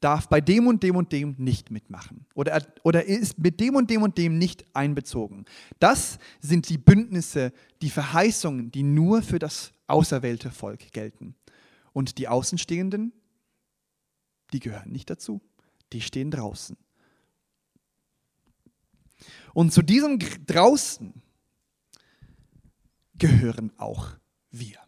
darf 0.00 0.28
bei 0.28 0.40
dem 0.40 0.66
und 0.66 0.82
dem 0.82 0.96
und 0.96 1.12
dem 1.12 1.34
nicht 1.38 1.70
mitmachen 1.70 2.26
oder, 2.34 2.62
oder 2.84 3.04
ist 3.04 3.38
mit 3.38 3.58
dem 3.60 3.74
und 3.74 3.90
dem 3.90 4.02
und 4.02 4.16
dem 4.16 4.38
nicht 4.38 4.64
einbezogen. 4.74 5.44
Das 5.80 6.18
sind 6.40 6.68
die 6.68 6.78
Bündnisse, 6.78 7.52
die 7.82 7.90
Verheißungen, 7.90 8.70
die 8.70 8.82
nur 8.82 9.22
für 9.22 9.38
das 9.38 9.72
auserwählte 9.86 10.50
Volk 10.50 10.92
gelten. 10.92 11.34
Und 11.92 12.18
die 12.18 12.28
Außenstehenden, 12.28 13.12
die 14.52 14.60
gehören 14.60 14.92
nicht 14.92 15.10
dazu. 15.10 15.40
Die 15.92 16.00
stehen 16.00 16.30
draußen. 16.30 16.76
Und 19.52 19.72
zu 19.72 19.82
diesem 19.82 20.18
draußen 20.46 21.14
gehören 23.14 23.72
auch 23.78 24.10
wir. 24.50 24.78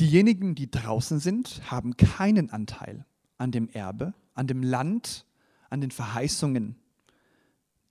Diejenigen, 0.00 0.54
die 0.54 0.70
draußen 0.70 1.20
sind, 1.20 1.60
haben 1.70 1.96
keinen 1.98 2.48
Anteil 2.50 3.04
an 3.36 3.52
dem 3.52 3.68
Erbe, 3.68 4.14
an 4.32 4.46
dem 4.46 4.62
Land, 4.62 5.26
an 5.68 5.82
den 5.82 5.90
Verheißungen, 5.90 6.76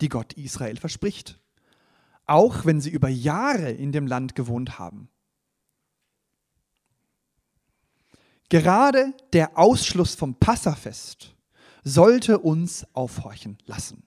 die 0.01 0.09
Gott 0.09 0.33
Israel 0.33 0.77
verspricht. 0.77 1.39
Auch 2.25 2.65
wenn 2.65 2.81
sie 2.81 2.89
über 2.89 3.09
Jahre 3.09 3.69
in 3.71 3.91
dem 3.91 4.07
Land 4.07 4.33
gewohnt 4.33 4.79
haben. 4.79 5.09
Gerade 8.49 9.13
der 9.33 9.59
Ausschluss 9.59 10.15
vom 10.15 10.33
Passafest 10.33 11.35
sollte 11.83 12.39
uns 12.39 12.87
aufhorchen 12.93 13.59
lassen. 13.65 14.01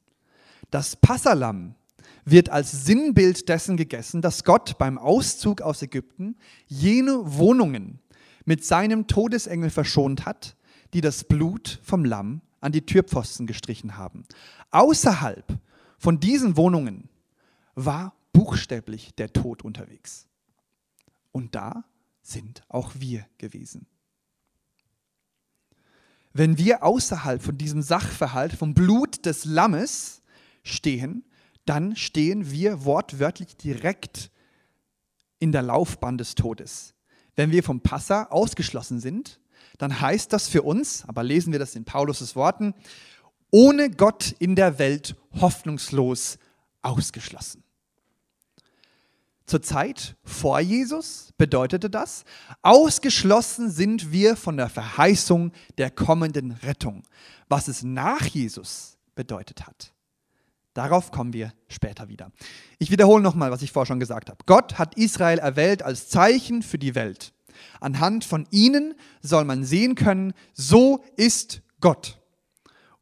Das 0.71 0.97
Passalam 0.97 1.76
wird 2.25 2.50
als 2.50 2.85
Sinnbild 2.85 3.49
dessen 3.49 3.76
gegessen, 3.76 4.23
dass 4.23 4.45
Gott 4.45 4.79
beim 4.79 4.99
Auszug 4.99 5.61
aus 5.61 5.83
Ägypten 5.83 6.37
jene 6.67 7.37
Wohnungen 7.37 8.00
mit 8.45 8.64
seinem 8.64 9.07
Todesengel 9.07 9.71
verschont 9.71 10.25
hat, 10.25 10.57
die 10.95 11.00
das 11.00 11.25
Blut 11.25 11.81
vom 11.83 12.05
Lamm 12.05 12.43
an 12.61 12.73
die 12.73 12.83
Türpfosten 12.83 13.47
gestrichen 13.47 13.97
haben. 13.97 14.25
Außerhalb 14.71 15.59
von 15.99 16.21
diesen 16.21 16.57
Wohnungen 16.57 17.09
war 17.75 18.14
buchstäblich 18.33 19.14
der 19.14 19.33
Tod 19.33 19.62
unterwegs. 19.62 20.26
Und 21.33 21.55
da 21.55 21.85
sind 22.23 22.62
auch 22.69 22.93
wir 22.99 23.26
gewesen. 23.38 23.87
Wenn 26.33 26.57
wir 26.57 26.83
außerhalb 26.83 27.43
von 27.43 27.59
diesem 27.59 27.83
Sachverhalt, 27.83 28.52
vom 28.52 28.75
Blut 28.75 29.26
des 29.26 29.45
Lammes 29.45 30.23
stehen, 30.62 31.25
dann 31.64 31.97
stehen 31.97 32.50
wir 32.50 32.85
wortwörtlich 32.85 33.57
direkt 33.57 34.31
in 35.38 35.52
der 35.52 35.62
Laufbahn 35.62 36.19
des 36.19 36.35
Todes. 36.35 36.95
Wenn 37.35 37.50
wir 37.50 37.62
vom 37.62 37.81
Passa 37.81 38.25
ausgeschlossen 38.25 39.01
sind, 39.01 39.40
dann 39.79 40.01
heißt 40.01 40.33
das 40.33 40.48
für 40.48 40.62
uns, 40.62 41.05
aber 41.07 41.22
lesen 41.22 41.53
wir 41.53 41.59
das 41.59 41.75
in 41.75 41.85
Paulus' 41.85 42.37
Worten, 42.37 42.75
ohne 43.51 43.90
Gott 43.90 44.35
in 44.38 44.57
der 44.57 44.79
Welt 44.79 45.16
hoffnungslos 45.40 46.38
ausgeschlossen. 46.83 47.62
Zur 49.46 49.62
Zeit 49.62 50.16
vor 50.25 50.61
Jesus 50.61 51.33
bedeutete 51.37 51.90
das, 51.90 52.25
ausgeschlossen 52.62 53.70
sind 53.70 54.12
wir 54.12 54.37
von 54.37 54.57
der 54.57 54.68
Verheißung 54.68 55.53
der 55.79 55.90
kommenden 55.90 56.53
Rettung, 56.53 57.03
was 57.48 57.68
es 57.68 57.83
nach 57.83 58.25
Jesus 58.25 58.96
bedeutet 59.14 59.66
hat. 59.66 59.91
Darauf 60.74 61.11
kommen 61.11 61.32
wir 61.32 61.52
später 61.68 62.08
wieder. 62.08 62.32
Ich 62.78 62.90
wiederhole 62.90 63.22
nochmal, 63.22 63.50
was 63.50 63.62
ich 63.62 63.72
vorher 63.72 63.87
schon 63.87 64.00
gesagt 64.00 64.30
habe. 64.30 64.38
Gott 64.46 64.78
hat 64.78 64.96
Israel 64.96 65.38
erwählt 65.38 65.82
als 65.82 66.08
Zeichen 66.08 66.62
für 66.62 66.78
die 66.78 66.94
Welt. 66.94 67.35
Anhand 67.80 68.24
von 68.24 68.46
ihnen 68.50 68.94
soll 69.20 69.44
man 69.44 69.64
sehen 69.64 69.94
können, 69.94 70.32
so 70.54 71.04
ist 71.16 71.62
Gott. 71.80 72.20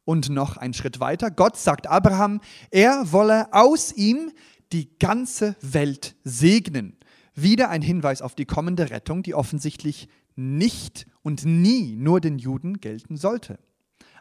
Und 0.03 0.29
noch 0.29 0.57
einen 0.57 0.73
Schritt 0.73 0.99
weiter, 0.99 1.31
Gott 1.31 1.57
sagt 1.57 1.87
Abraham, 1.87 2.41
er 2.71 3.11
wolle 3.11 3.53
aus 3.53 3.93
ihm 3.93 4.31
die 4.73 4.97
ganze 4.97 5.55
Welt 5.61 6.15
segnen. 6.23 6.97
Wieder 7.33 7.69
ein 7.69 7.81
Hinweis 7.81 8.21
auf 8.21 8.35
die 8.35 8.45
kommende 8.45 8.89
Rettung, 8.89 9.23
die 9.23 9.35
offensichtlich 9.35 10.09
nicht 10.35 11.05
und 11.21 11.45
nie 11.45 11.95
nur 11.95 12.19
den 12.19 12.39
Juden 12.39 12.81
gelten 12.81 13.15
sollte. 13.15 13.59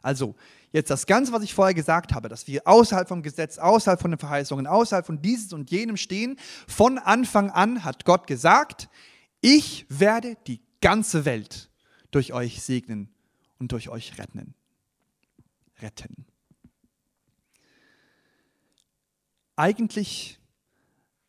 Also 0.02 0.34
jetzt 0.72 0.90
das 0.90 1.06
Ganze, 1.06 1.32
was 1.32 1.42
ich 1.42 1.54
vorher 1.54 1.74
gesagt 1.74 2.12
habe, 2.12 2.28
dass 2.28 2.46
wir 2.46 2.66
außerhalb 2.66 3.08
vom 3.08 3.22
Gesetz, 3.22 3.58
außerhalb 3.58 4.00
von 4.00 4.12
den 4.12 4.18
Verheißungen, 4.18 4.66
außerhalb 4.66 5.04
von 5.04 5.20
dieses 5.20 5.52
und 5.52 5.70
jenem 5.70 5.96
stehen, 5.96 6.36
von 6.66 6.98
Anfang 6.98 7.50
an 7.50 7.84
hat 7.84 8.04
Gott 8.04 8.26
gesagt, 8.26 8.88
ich 9.40 9.86
werde 9.88 10.36
die 10.46 10.60
ganze 10.80 11.24
Welt 11.24 11.70
durch 12.10 12.32
euch 12.32 12.62
segnen 12.62 13.08
und 13.58 13.72
durch 13.72 13.88
euch 13.88 14.18
retten. 14.18 14.54
Retten. 15.80 16.26
Eigentlich 19.56 20.38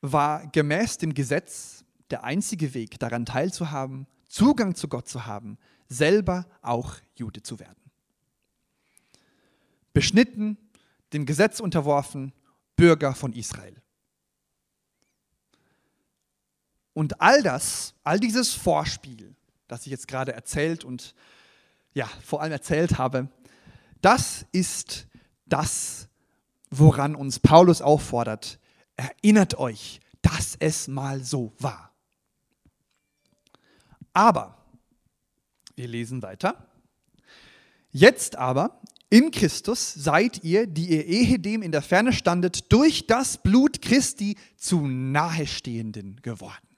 war 0.02 0.48
gemäß 0.48 0.98
dem 0.98 1.14
Gesetz 1.14 1.84
der 2.10 2.24
einzige 2.24 2.74
Weg, 2.74 3.00
daran 3.00 3.26
teilzuhaben, 3.26 4.08
Zugang 4.28 4.76
zu 4.76 4.88
Gott 4.88 5.08
zu 5.08 5.26
haben, 5.26 5.58
selber 5.88 6.46
auch 6.62 6.96
Jude 7.16 7.44
zu 7.44 7.60
werden 7.60 7.81
beschnitten, 9.94 10.58
dem 11.14 11.26
Gesetz 11.26 11.60
unterworfen, 11.60 12.34
Bürger 12.76 13.14
von 13.14 13.34
Israel. 13.34 13.82
Und 16.94 17.22
all 17.22 17.42
das, 17.44 17.94
all 18.04 18.20
dieses 18.20 18.54
Vorspiel, 18.54 19.36
das 19.68 19.86
ich 19.86 19.92
jetzt 19.92 20.08
gerade 20.08 20.34
erzählt 20.34 20.84
und 20.84 21.16
ja, 21.94 22.06
vor 22.24 22.42
allem 22.42 22.52
erzählt 22.52 22.98
habe, 22.98 23.30
das 24.02 24.46
ist 24.52 25.08
das, 25.46 26.08
woran 26.70 27.16
uns 27.16 27.40
Paulus 27.40 27.82
auffordert. 27.82 28.60
Erinnert 28.96 29.58
euch, 29.58 30.00
dass 30.22 30.56
es 30.60 30.88
mal 30.88 31.24
so 31.24 31.54
war. 31.60 31.92
Aber, 34.14 34.58
wir 35.76 35.88
lesen 35.88 36.22
weiter. 36.22 36.68
Jetzt 37.92 38.36
aber 38.36 38.81
in 39.12 39.30
Christus 39.30 39.94
seid 39.94 40.44
ihr, 40.44 40.66
die 40.66 40.90
ihr 40.90 41.06
ehedem 41.06 41.62
in 41.62 41.72
der 41.72 41.82
Ferne 41.82 42.14
standet, 42.14 42.72
durch 42.72 43.06
das 43.06 43.38
Blut 43.38 43.82
Christi 43.82 44.38
zu 44.58 44.88
Nahestehenden 44.88 46.20
geworden. 46.24 46.71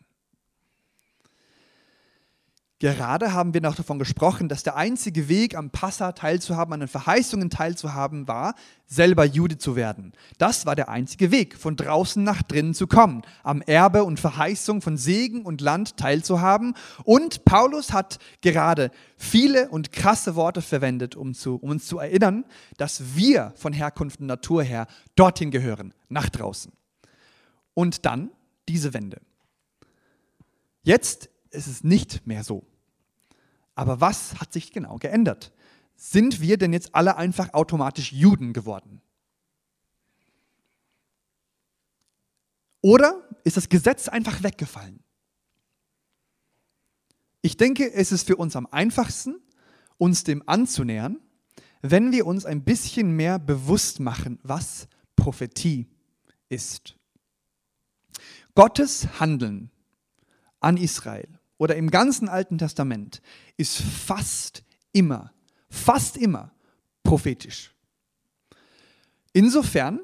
Gerade 2.83 3.31
haben 3.31 3.53
wir 3.53 3.61
noch 3.61 3.75
davon 3.75 3.97
gesprochen, 3.97 4.49
dass 4.49 4.63
der 4.63 4.75
einzige 4.75 5.29
Weg, 5.29 5.55
am 5.55 5.69
Passa 5.69 6.11
teilzuhaben, 6.11 6.73
an 6.73 6.81
den 6.81 6.89
Verheißungen 6.89 7.49
teilzuhaben, 7.49 8.27
war, 8.27 8.55
selber 8.87 9.23
Jude 9.23 9.57
zu 9.57 9.77
werden. 9.77 10.11
Das 10.37 10.65
war 10.65 10.75
der 10.75 10.89
einzige 10.89 11.31
Weg, 11.31 11.57
von 11.57 11.77
draußen 11.77 12.21
nach 12.21 12.43
drinnen 12.43 12.73
zu 12.73 12.87
kommen, 12.87 13.21
am 13.41 13.61
Erbe 13.61 14.03
und 14.03 14.19
Verheißung 14.19 14.81
von 14.81 14.97
Segen 14.97 15.43
und 15.43 15.61
Land 15.61 15.95
teilzuhaben. 15.95 16.75
Und 17.05 17.45
Paulus 17.45 17.93
hat 17.93 18.19
gerade 18.41 18.91
viele 19.15 19.69
und 19.69 19.93
krasse 19.93 20.35
Worte 20.35 20.61
verwendet, 20.61 21.15
um, 21.15 21.33
zu, 21.33 21.55
um 21.55 21.69
uns 21.69 21.85
zu 21.85 21.99
erinnern, 21.99 22.43
dass 22.75 23.15
wir 23.15 23.53
von 23.55 23.71
Herkunft 23.71 24.19
und 24.19 24.27
Natur 24.27 24.61
her 24.61 24.87
dorthin 25.15 25.51
gehören, 25.51 25.93
nach 26.09 26.27
draußen. 26.27 26.73
Und 27.75 28.05
dann 28.05 28.29
diese 28.67 28.93
Wende. 28.93 29.21
Jetzt 30.81 31.29
ist 31.49 31.67
es 31.67 31.85
nicht 31.85 32.27
mehr 32.27 32.43
so. 32.43 32.65
Aber 33.75 34.01
was 34.01 34.39
hat 34.39 34.53
sich 34.53 34.71
genau 34.71 34.97
geändert? 34.97 35.51
Sind 35.95 36.41
wir 36.41 36.57
denn 36.57 36.73
jetzt 36.73 36.93
alle 36.95 37.17
einfach 37.17 37.53
automatisch 37.53 38.11
Juden 38.11 38.53
geworden? 38.53 39.01
Oder 42.81 43.27
ist 43.43 43.57
das 43.57 43.69
Gesetz 43.69 44.09
einfach 44.09 44.43
weggefallen? 44.43 45.01
Ich 47.41 47.57
denke, 47.57 47.91
es 47.93 48.11
ist 48.11 48.27
für 48.27 48.35
uns 48.35 48.55
am 48.55 48.67
einfachsten, 48.67 49.41
uns 49.97 50.23
dem 50.23 50.47
anzunähern, 50.47 51.19
wenn 51.81 52.11
wir 52.11 52.25
uns 52.25 52.45
ein 52.45 52.63
bisschen 52.63 53.11
mehr 53.15 53.39
bewusst 53.39 53.99
machen, 53.99 54.39
was 54.43 54.87
Prophetie 55.15 55.87
ist. 56.49 56.97
Gottes 58.55 59.19
Handeln 59.19 59.71
an 60.59 60.77
Israel 60.77 61.32
oder 61.57 61.75
im 61.75 61.89
ganzen 61.89 62.29
Alten 62.29 62.57
Testament 62.57 63.21
ist 63.57 63.77
fast 63.77 64.63
immer, 64.91 65.31
fast 65.69 66.17
immer 66.17 66.51
prophetisch. 67.03 67.73
Insofern, 69.33 69.99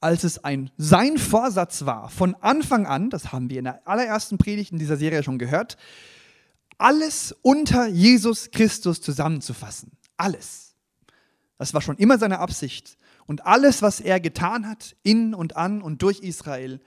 als 0.00 0.24
es 0.24 0.42
ein 0.44 0.70
sein 0.76 1.18
Vorsatz 1.18 1.86
war, 1.86 2.10
von 2.10 2.34
Anfang 2.36 2.86
an, 2.86 3.10
das 3.10 3.32
haben 3.32 3.50
wir 3.50 3.58
in 3.58 3.64
der 3.64 3.86
allerersten 3.88 4.38
Predigt 4.38 4.72
in 4.72 4.78
dieser 4.78 4.96
Serie 4.96 5.22
schon 5.22 5.38
gehört, 5.38 5.76
alles 6.78 7.34
unter 7.42 7.86
Jesus 7.86 8.50
Christus 8.50 9.00
zusammenzufassen. 9.00 9.92
Alles. 10.18 10.74
Das 11.58 11.72
war 11.72 11.80
schon 11.80 11.96
immer 11.96 12.18
seine 12.18 12.38
Absicht. 12.38 12.98
Und 13.26 13.46
alles, 13.46 13.82
was 13.82 14.00
er 14.00 14.20
getan 14.20 14.68
hat, 14.68 14.94
in 15.02 15.34
und 15.34 15.56
an 15.56 15.82
und 15.82 16.02
durch 16.02 16.20
Israel, 16.20 16.80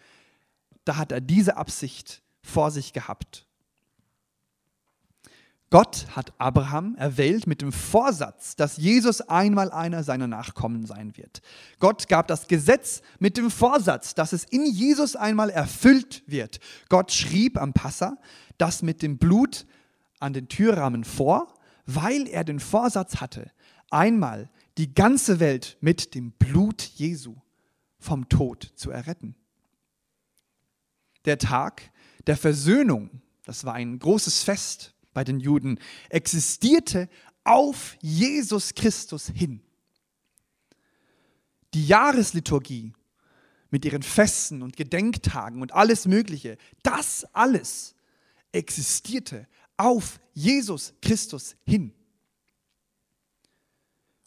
da 0.85 0.97
hat 0.97 1.11
er 1.11 1.21
diese 1.21 1.57
Absicht 1.57 2.21
vor 2.41 2.71
sich 2.71 2.93
gehabt. 2.93 3.47
Gott 5.71 6.07
hat 6.15 6.33
Abraham 6.39 6.95
erwählt 6.95 7.45
mit 7.45 7.61
dem 7.61 7.71
Vorsatz, 7.71 8.55
dass 8.55 8.77
Jesus 8.77 9.21
einmal 9.21 9.71
einer 9.71 10.03
seiner 10.03 10.25
Nachkommen 10.25 10.87
sein 10.87 11.15
wird. 11.15 11.41
Gott 11.77 12.07
gab 12.07 12.27
das 12.27 12.47
Gesetz 12.47 13.03
mit 13.19 13.37
dem 13.37 13.51
Vorsatz, 13.51 14.15
dass 14.15 14.33
es 14.33 14.45
in 14.45 14.65
Jesus 14.65 15.15
einmal 15.15 15.51
erfüllt 15.51 16.23
wird. 16.25 16.59
Gott 16.89 17.11
schrieb 17.11 17.61
am 17.61 17.73
Passa 17.73 18.17
das 18.57 18.81
mit 18.81 19.01
dem 19.03 19.17
Blut 19.17 19.67
an 20.19 20.33
den 20.33 20.47
Türrahmen 20.47 21.03
vor, 21.03 21.53
weil 21.85 22.27
er 22.27 22.43
den 22.43 22.59
Vorsatz 22.59 23.17
hatte, 23.17 23.51
einmal 23.91 24.49
die 24.77 24.93
ganze 24.93 25.39
Welt 25.39 25.77
mit 25.81 26.15
dem 26.15 26.31
Blut 26.31 26.81
Jesu 26.81 27.35
vom 27.99 28.27
Tod 28.27 28.71
zu 28.75 28.91
erretten. 28.91 29.35
Der 31.25 31.37
Tag 31.37 31.91
der 32.27 32.37
Versöhnung, 32.37 33.21
das 33.45 33.65
war 33.65 33.73
ein 33.73 33.99
großes 33.99 34.43
Fest 34.43 34.93
bei 35.13 35.23
den 35.23 35.39
Juden, 35.39 35.79
existierte 36.09 37.09
auf 37.43 37.97
Jesus 38.01 38.73
Christus 38.75 39.27
hin. 39.33 39.61
Die 41.73 41.85
Jahresliturgie 41.85 42.93
mit 43.69 43.85
ihren 43.85 44.03
Festen 44.03 44.61
und 44.61 44.75
Gedenktagen 44.75 45.61
und 45.61 45.73
alles 45.73 46.05
Mögliche, 46.07 46.57
das 46.83 47.25
alles 47.33 47.95
existierte 48.51 49.47
auf 49.77 50.19
Jesus 50.33 50.93
Christus 51.01 51.55
hin. 51.65 51.93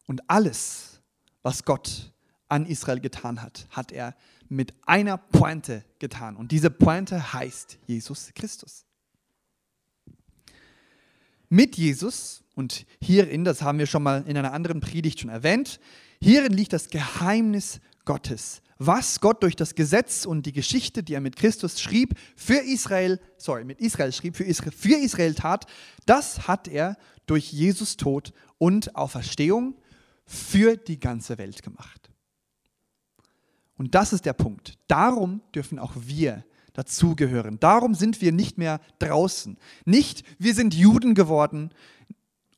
Und 0.07 0.29
alles, 0.29 1.01
was 1.43 1.65
Gott 1.65 2.13
an 2.49 2.67
Israel 2.67 3.01
getan 3.01 3.43
hat, 3.43 3.67
hat 3.71 3.93
er 3.93 4.15
mit 4.49 4.75
einer 4.87 5.17
Pointe 5.17 5.85
getan. 5.99 6.37
Und 6.37 6.53
diese 6.53 6.71
Pointe 6.71 7.33
heißt 7.33 7.79
Jesus 7.87 8.33
Christus. 8.35 8.85
Mit 11.53 11.77
Jesus, 11.77 12.45
und 12.55 12.87
hierin, 12.99 13.45
das 13.45 13.61
haben 13.61 13.79
wir 13.79 13.85
schon 13.85 14.03
mal 14.03 14.25
in 14.27 14.39
einer 14.39 14.55
anderen 14.55 14.81
Predigt 14.81 15.21
schon 15.21 15.29
erwähnt, 15.29 15.81
hierin 16.19 16.55
liegt 16.55 16.73
das 16.73 16.89
Geheimnis 16.89 17.79
Gottes. 18.07 18.63
Was 18.79 19.21
Gott 19.21 19.43
durch 19.43 19.55
das 19.55 19.75
Gesetz 19.75 20.25
und 20.25 20.47
die 20.47 20.53
Geschichte, 20.53 21.03
die 21.03 21.13
er 21.13 21.21
mit 21.21 21.37
Christus 21.37 21.79
schrieb, 21.79 22.19
für 22.37 22.57
Israel, 22.57 23.21
sorry, 23.37 23.67
mit 23.67 23.81
Israel 23.81 24.13
schrieb, 24.13 24.35
für 24.35 24.45
Israel, 24.45 24.73
für 24.73 24.97
Israel 24.97 25.35
tat, 25.35 25.67
das 26.07 26.49
hat 26.49 26.69
er 26.69 26.97
durch 27.27 27.53
Jesus 27.53 27.99
Tod 27.99 28.33
und 28.57 28.97
Auferstehung 28.97 29.75
für 30.25 30.79
die 30.79 30.99
ganze 30.99 31.37
Welt 31.37 31.63
gemacht. 31.63 32.11
Und 33.77 33.95
das 33.95 34.15
ist 34.15 34.25
der 34.25 34.33
Punkt. 34.33 34.79
Darum 34.89 35.43
dürfen 35.55 35.79
auch 35.79 35.93
wir 35.97 36.47
dazugehören. 36.73 37.59
Darum 37.61 37.95
sind 37.95 38.21
wir 38.21 38.33
nicht 38.33 38.59
mehr 38.59 38.81
draußen. 38.99 39.59
Nicht, 39.85 40.25
wir 40.39 40.55
sind 40.55 40.75
Juden 40.75 41.15
geworden 41.15 41.71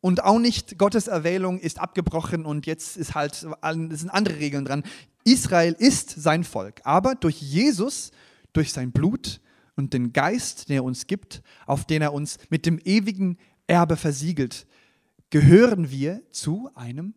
und 0.01 0.23
auch 0.23 0.39
nicht 0.39 0.79
Gottes 0.79 1.07
Erwählung 1.07 1.59
ist 1.59 1.81
abgebrochen 1.81 2.45
und 2.45 2.67
jetzt 2.67 2.97
ist 2.97 3.15
halt, 3.15 3.35
sind 3.35 4.11
andere 4.11 4.39
Regeln 4.39 4.65
dran. 4.65 4.85
Israel 5.25 5.75
ist 5.79 6.11
sein 6.11 6.45
Volk, 6.45 6.81
aber 6.85 7.15
durch 7.15 7.41
Jesus, 7.41 8.11
durch 8.53 8.73
sein 8.73 8.93
Blut 8.93 9.41
und 9.77 9.93
den 9.93 10.13
Geist, 10.13 10.69
den 10.69 10.77
er 10.77 10.85
uns 10.85 11.07
gibt, 11.07 11.43
auf 11.67 11.87
den 11.87 12.03
er 12.03 12.13
uns 12.13 12.39
mit 12.51 12.67
dem 12.67 12.79
ewigen 12.85 13.39
Erbe 13.67 13.97
versiegelt, 13.97 14.67
gehören 15.31 15.91
wir 15.91 16.23
zu 16.31 16.71
einem 16.75 17.15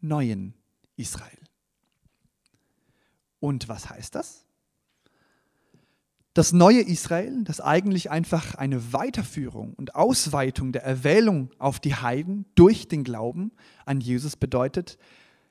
neuen 0.00 0.54
Israel. 0.96 1.38
Und 3.40 3.68
was 3.68 3.90
heißt 3.90 4.14
das? 4.14 4.47
Das 6.38 6.52
neue 6.52 6.82
Israel, 6.82 7.42
das 7.42 7.60
eigentlich 7.60 8.12
einfach 8.12 8.54
eine 8.54 8.92
Weiterführung 8.92 9.74
und 9.74 9.96
Ausweitung 9.96 10.70
der 10.70 10.84
Erwählung 10.84 11.50
auf 11.58 11.80
die 11.80 11.96
Heiden 11.96 12.46
durch 12.54 12.86
den 12.86 13.02
Glauben 13.02 13.50
an 13.86 14.00
Jesus 14.00 14.36
bedeutet, 14.36 14.98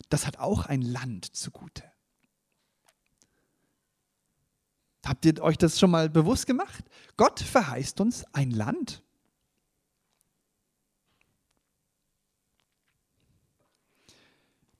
das 0.07 0.25
hat 0.25 0.39
auch 0.39 0.65
ein 0.65 0.81
Land 0.81 1.35
zugute. 1.35 1.83
Habt 5.05 5.25
ihr 5.25 5.41
euch 5.41 5.57
das 5.57 5.77
schon 5.77 5.91
mal 5.91 6.09
bewusst 6.09 6.47
gemacht? 6.47 6.85
Gott 7.17 7.41
verheißt 7.41 7.99
uns 7.99 8.23
ein 8.31 8.51
Land. 8.51 9.03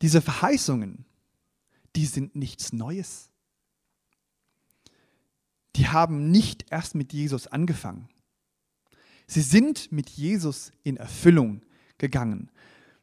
Diese 0.02 0.22
Verheißungen, 0.22 1.04
die 1.98 2.06
sind 2.06 2.34
nichts 2.34 2.72
Neues. 2.72 3.30
Die 5.78 5.88
haben 5.88 6.32
nicht 6.32 6.66
erst 6.72 6.96
mit 6.96 7.13
Jesus 7.13 7.48
angefangen. 7.48 8.10
Sie 9.28 9.42
sind 9.42 9.92
mit 9.92 10.10
Jesus 10.10 10.72
in 10.84 10.98
Erfüllung 10.98 11.62
gegangen. 11.98 12.50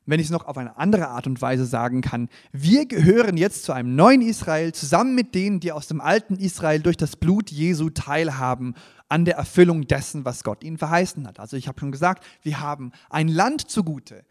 Wenn 0.06 0.20
ich 0.20 0.26
es 0.26 0.32
noch 0.32 0.46
auf 0.46 0.58
eine 0.58 0.76
andere 0.76 1.08
Art 1.08 1.26
und 1.26 1.40
Weise 1.40 1.64
sagen 1.64 2.02
kann, 2.02 2.28
wir 2.52 2.86
gehören 2.86 3.36
jetzt 3.36 3.64
zu 3.64 3.72
einem 3.72 3.94
neuen 3.94 4.20
Israel, 4.20 4.72
zusammen 4.72 5.14
mit 5.14 5.34
denen, 5.34 5.60
die 5.60 5.72
aus 5.72 5.86
dem 5.86 6.00
alten 6.00 6.36
Israel 6.36 6.80
durch 6.80 6.96
das 6.96 7.16
Blut 7.16 7.50
Jesu 7.50 7.90
teilhaben 7.90 8.74
an 9.08 9.24
der 9.24 9.36
Erfüllung 9.36 9.86
dessen, 9.86 10.24
was 10.24 10.44
Gott 10.44 10.62
ihnen 10.64 10.76
verheißen 10.76 11.26
hat. 11.26 11.40
Also 11.40 11.56
ich 11.56 11.68
habe 11.68 11.80
schon 11.80 11.92
gesagt, 11.92 12.24
wir 12.42 12.60
haben 12.60 12.92
ein 13.08 13.28
Land 13.28 13.70
zugute. 13.70 14.24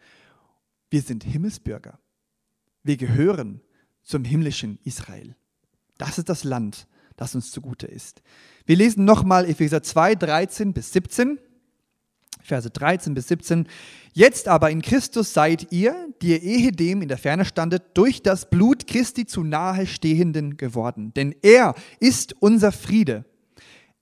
Wir 0.90 1.02
sind 1.02 1.24
Himmelsbürger. 1.24 1.98
Wir 2.82 2.96
gehören 2.96 3.60
zum 4.02 4.24
himmlischen 4.24 4.78
Israel. 4.84 5.34
Das 5.96 6.18
ist 6.18 6.28
das 6.28 6.44
Land, 6.44 6.86
das 7.16 7.34
uns 7.34 7.50
zugute 7.50 7.86
ist. 7.86 8.22
Wir 8.66 8.76
lesen 8.76 9.04
nochmal 9.04 9.48
Epheser 9.48 9.82
2, 9.82 10.14
13 10.14 10.72
bis 10.72 10.92
17. 10.92 11.38
Verse 12.42 12.68
13 12.68 13.14
bis 13.14 13.28
17. 13.28 13.66
Jetzt 14.12 14.48
aber 14.48 14.70
in 14.70 14.82
Christus 14.82 15.32
seid 15.32 15.72
ihr, 15.72 16.08
die 16.20 16.32
ihr 16.32 16.42
ehedem 16.42 17.02
in 17.02 17.08
der 17.08 17.18
Ferne 17.18 17.44
standet, 17.44 17.82
durch 17.94 18.22
das 18.22 18.50
Blut 18.50 18.86
Christi 18.86 19.26
zu 19.26 19.42
nahe 19.42 19.86
Stehenden 19.86 20.56
geworden. 20.56 21.12
Denn 21.14 21.34
er 21.42 21.74
ist 22.00 22.34
unser 22.40 22.70
Friede. 22.70 23.24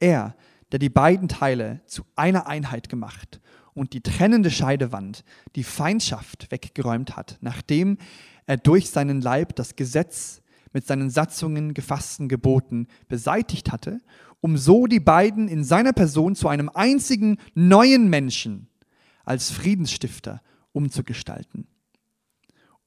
Er, 0.00 0.34
der 0.72 0.80
die 0.80 0.88
beiden 0.88 1.28
Teile 1.28 1.80
zu 1.86 2.02
einer 2.16 2.48
Einheit 2.48 2.88
gemacht 2.88 3.40
und 3.74 3.92
die 3.92 4.00
trennende 4.00 4.50
Scheidewand, 4.50 5.24
die 5.54 5.64
Feindschaft 5.64 6.50
weggeräumt 6.50 7.16
hat, 7.16 7.38
nachdem 7.40 7.98
er 8.46 8.56
durch 8.56 8.90
seinen 8.90 9.20
Leib 9.20 9.54
das 9.54 9.76
Gesetz 9.76 10.42
mit 10.72 10.86
seinen 10.86 11.10
Satzungen 11.10 11.74
gefassten 11.74 12.28
Geboten 12.28 12.86
beseitigt 13.08 13.72
hatte, 13.72 14.00
um 14.40 14.56
so 14.56 14.86
die 14.86 15.00
beiden 15.00 15.48
in 15.48 15.64
seiner 15.64 15.92
Person 15.92 16.34
zu 16.34 16.48
einem 16.48 16.68
einzigen 16.68 17.38
neuen 17.54 18.08
Menschen 18.08 18.68
als 19.24 19.50
Friedensstifter 19.50 20.42
umzugestalten. 20.72 21.66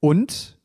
Und 0.00 0.58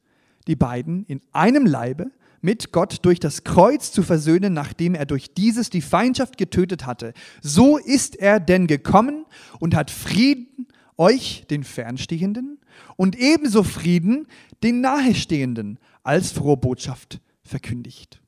die 0.47 0.55
beiden 0.55 1.05
in 1.05 1.21
einem 1.31 1.65
Leibe 1.65 2.12
mit 2.41 2.71
Gott 2.71 2.99
durch 3.03 3.19
das 3.19 3.43
Kreuz 3.43 3.91
zu 3.91 4.03
versöhnen, 4.03 4.53
nachdem 4.53 4.95
er 4.95 5.05
durch 5.05 5.34
dieses 5.34 5.69
die 5.69 5.81
Feindschaft 5.81 6.38
getötet 6.38 6.86
hatte. 6.86 7.13
So 7.41 7.77
ist 7.77 8.15
er 8.15 8.39
denn 8.39 8.67
gekommen 8.67 9.25
und 9.60 9.75
hat 9.75 9.91
Frieden 9.91 10.67
euch, 10.97 11.45
den 11.49 11.63
Fernstehenden, 11.63 12.60
und 12.95 13.17
ebenso 13.17 13.63
Frieden 13.63 14.27
den 14.63 14.81
Nahestehenden 14.81 15.79
als 16.03 16.31
frohe 16.31 16.57
Botschaft 16.57 17.21
verkündigt. 17.43 18.21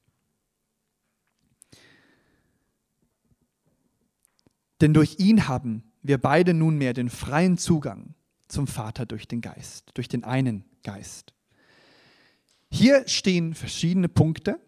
Denn 4.81 4.93
durch 4.93 5.19
ihn 5.19 5.47
haben 5.47 5.93
wir 6.01 6.17
beide 6.17 6.53
nunmehr 6.53 6.93
den 6.93 7.09
freien 7.09 7.57
Zugang 7.57 8.15
zum 8.47 8.67
Vater 8.67 9.05
durch 9.05 9.27
den 9.27 9.41
Geist, 9.41 9.91
durch 9.93 10.07
den 10.07 10.23
einen 10.23 10.65
Geist. 10.83 11.33
Hier 12.69 13.07
stehen 13.07 13.53
verschiedene 13.53 14.09
Punkte, 14.09 14.59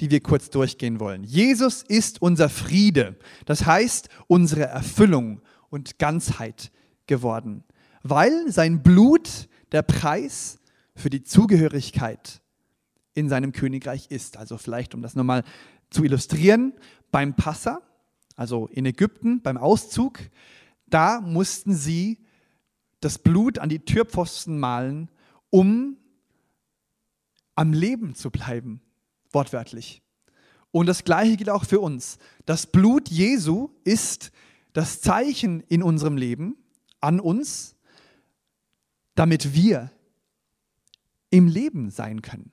die 0.00 0.10
wir 0.10 0.20
kurz 0.20 0.50
durchgehen 0.50 1.00
wollen. 1.00 1.24
Jesus 1.24 1.82
ist 1.82 2.22
unser 2.22 2.48
Friede, 2.48 3.18
das 3.44 3.66
heißt 3.66 4.08
unsere 4.26 4.64
Erfüllung 4.64 5.40
und 5.70 5.98
Ganzheit 5.98 6.70
geworden, 7.06 7.64
weil 8.02 8.52
sein 8.52 8.82
Blut 8.82 9.48
der 9.72 9.82
Preis 9.82 10.60
für 10.94 11.10
die 11.10 11.22
Zugehörigkeit 11.22 12.40
in 13.16 13.28
seinem 13.28 13.52
Königreich 13.52 14.10
ist. 14.10 14.36
Also 14.36 14.58
vielleicht, 14.58 14.94
um 14.94 15.02
das 15.02 15.16
nochmal 15.16 15.42
zu 15.90 16.04
illustrieren, 16.04 16.74
beim 17.10 17.34
Passa, 17.34 17.80
also 18.36 18.66
in 18.66 18.84
Ägypten, 18.84 19.40
beim 19.40 19.56
Auszug, 19.56 20.20
da 20.86 21.20
mussten 21.20 21.74
sie 21.74 22.18
das 23.00 23.18
Blut 23.18 23.58
an 23.58 23.68
die 23.68 23.78
Türpfosten 23.78 24.58
malen, 24.58 25.10
um 25.50 25.96
am 27.54 27.72
Leben 27.72 28.14
zu 28.14 28.30
bleiben, 28.30 28.82
wortwörtlich. 29.32 30.02
Und 30.70 30.86
das 30.86 31.04
Gleiche 31.04 31.38
gilt 31.38 31.48
auch 31.48 31.64
für 31.64 31.80
uns. 31.80 32.18
Das 32.44 32.66
Blut 32.66 33.08
Jesu 33.08 33.70
ist 33.84 34.30
das 34.74 35.00
Zeichen 35.00 35.62
in 35.68 35.82
unserem 35.82 36.18
Leben 36.18 36.56
an 37.00 37.18
uns, 37.18 37.76
damit 39.14 39.54
wir 39.54 39.90
im 41.30 41.48
Leben 41.48 41.90
sein 41.90 42.20
können. 42.20 42.52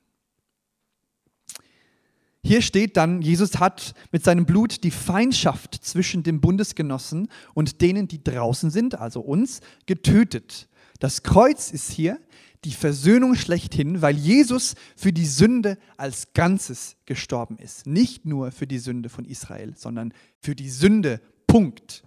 Hier 2.46 2.60
steht 2.60 2.98
dann, 2.98 3.22
Jesus 3.22 3.58
hat 3.58 3.94
mit 4.12 4.22
seinem 4.22 4.44
Blut 4.44 4.84
die 4.84 4.90
Feindschaft 4.90 5.74
zwischen 5.82 6.22
dem 6.22 6.42
Bundesgenossen 6.42 7.28
und 7.54 7.80
denen, 7.80 8.06
die 8.06 8.22
draußen 8.22 8.70
sind, 8.70 9.00
also 9.00 9.22
uns, 9.22 9.60
getötet. 9.86 10.68
Das 11.00 11.22
Kreuz 11.22 11.70
ist 11.70 11.90
hier 11.90 12.20
die 12.64 12.72
Versöhnung 12.72 13.34
schlechthin, 13.34 14.02
weil 14.02 14.16
Jesus 14.16 14.74
für 14.94 15.10
die 15.10 15.24
Sünde 15.24 15.78
als 15.96 16.34
Ganzes 16.34 16.96
gestorben 17.06 17.56
ist. 17.56 17.86
Nicht 17.86 18.26
nur 18.26 18.52
für 18.52 18.66
die 18.66 18.78
Sünde 18.78 19.08
von 19.08 19.24
Israel, 19.24 19.74
sondern 19.74 20.12
für 20.38 20.54
die 20.54 20.68
Sünde. 20.68 21.22
Punkt. 21.46 22.04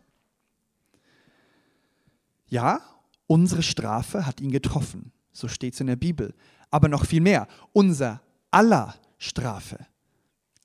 Ja, 2.48 2.82
unsere 3.26 3.64
Strafe 3.64 4.28
hat 4.28 4.40
ihn 4.40 4.52
getroffen. 4.52 5.12
So 5.32 5.48
steht 5.48 5.74
es 5.74 5.80
in 5.80 5.88
der 5.88 5.96
Bibel. 5.96 6.36
Aber 6.70 6.90
noch 6.90 7.08
viel 7.08 7.22
mehr. 7.22 7.48
Unser 7.74 8.22
aller 8.52 8.96
Strafe 9.18 9.80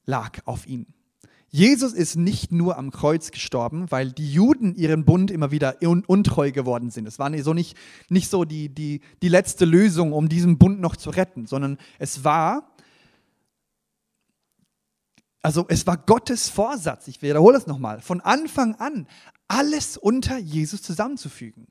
lag 0.05 0.41
auf 0.45 0.67
ihn. 0.67 0.87
Jesus 1.55 1.93
ist 1.93 2.17
nicht 2.17 2.51
nur 2.51 2.79
am 2.79 2.91
Kreuz 2.91 3.31
gestorben, 3.31 3.91
weil 3.91 4.11
die 4.11 4.33
Juden 4.33 4.75
ihren 4.75 5.05
Bund 5.05 5.31
immer 5.31 5.51
wieder 5.51 5.77
untreu 5.83 6.51
geworden 6.51 6.91
sind. 6.91 7.07
Es 7.07 7.19
war 7.19 7.31
so 7.43 7.53
nicht, 7.53 7.77
nicht 8.09 8.31
so 8.31 8.47
die, 8.47 8.71
die, 8.71 9.03
die 9.21 9.29
letzte 9.29 9.67
Lösung, 9.67 10.15
um 10.15 10.31
diesen 10.31 10.57
Bund 10.57 10.81
noch 10.81 10.97
zu 10.97 11.11
retten, 11.11 11.47
sondern 11.47 11.77
es 11.99 12.25
war, 12.25 12.75
also 15.43 15.67
es 15.69 15.87
war 15.87 15.99
Gottes 15.99 16.49
Vorsatz, 16.49 17.07
ich 17.07 17.21
wiederhole 17.21 17.59
es 17.59 17.67
nochmal, 17.67 18.01
von 18.01 18.23
Anfang 18.23 18.75
an 18.77 19.07
alles 19.47 19.99
unter 19.99 20.39
Jesus 20.39 20.81
zusammenzufügen. 20.81 21.67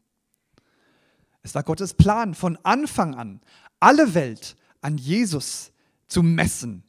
Es 1.42 1.56
war 1.56 1.64
Gottes 1.64 1.96
Plan 1.96 2.36
von 2.36 2.56
Anfang 2.62 3.16
an, 3.16 3.42
alle 3.80 4.14
Welt 4.14 4.56
an 4.82 5.00
Jesus 5.00 5.72
zu 6.08 6.22
messen 6.22 6.84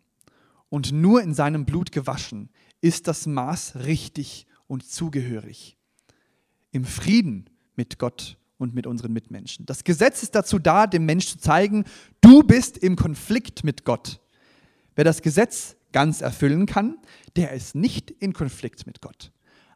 und 0.72 0.90
nur 0.90 1.20
in 1.20 1.35
seinem 1.35 1.66
Blut 1.66 1.92
gewaschen 1.92 2.48
ist 2.80 3.06
das 3.06 3.26
Maß 3.26 3.85
richtig 3.85 4.46
und 4.66 4.88
zugehörig. 4.88 5.76
Im 6.70 6.87
Frieden 6.87 7.50
mit 7.76 7.98
Gott 7.98 8.38
und 8.56 8.74
mit 8.74 8.87
unseren 8.87 9.12
Mitmenschen. 9.12 9.66
Das 9.66 9.85
Gesetz 9.85 10.22
ist 10.22 10.35
dazu 10.35 10.58
da, 10.58 10.87
dem 10.87 11.04
Menschen 11.04 11.38
zu 11.38 11.44
zeigen, 11.44 11.85
du 12.22 12.42
bist 12.42 12.78
im 12.78 12.96
Konflikt 12.96 13.64
mit 13.64 13.85
Gott. 13.85 14.18
Wer 14.94 15.04
das 15.04 15.20
Gesetz 15.20 15.76
ganz 15.92 16.22
erfüllen 16.22 16.64
kann, 16.64 16.96
der 17.37 17.52
ist 17.52 17.74
nicht 17.74 18.11
in 18.11 18.32
Konflikt 18.32 18.87
mit 18.87 19.02
Gott. 19.02 19.30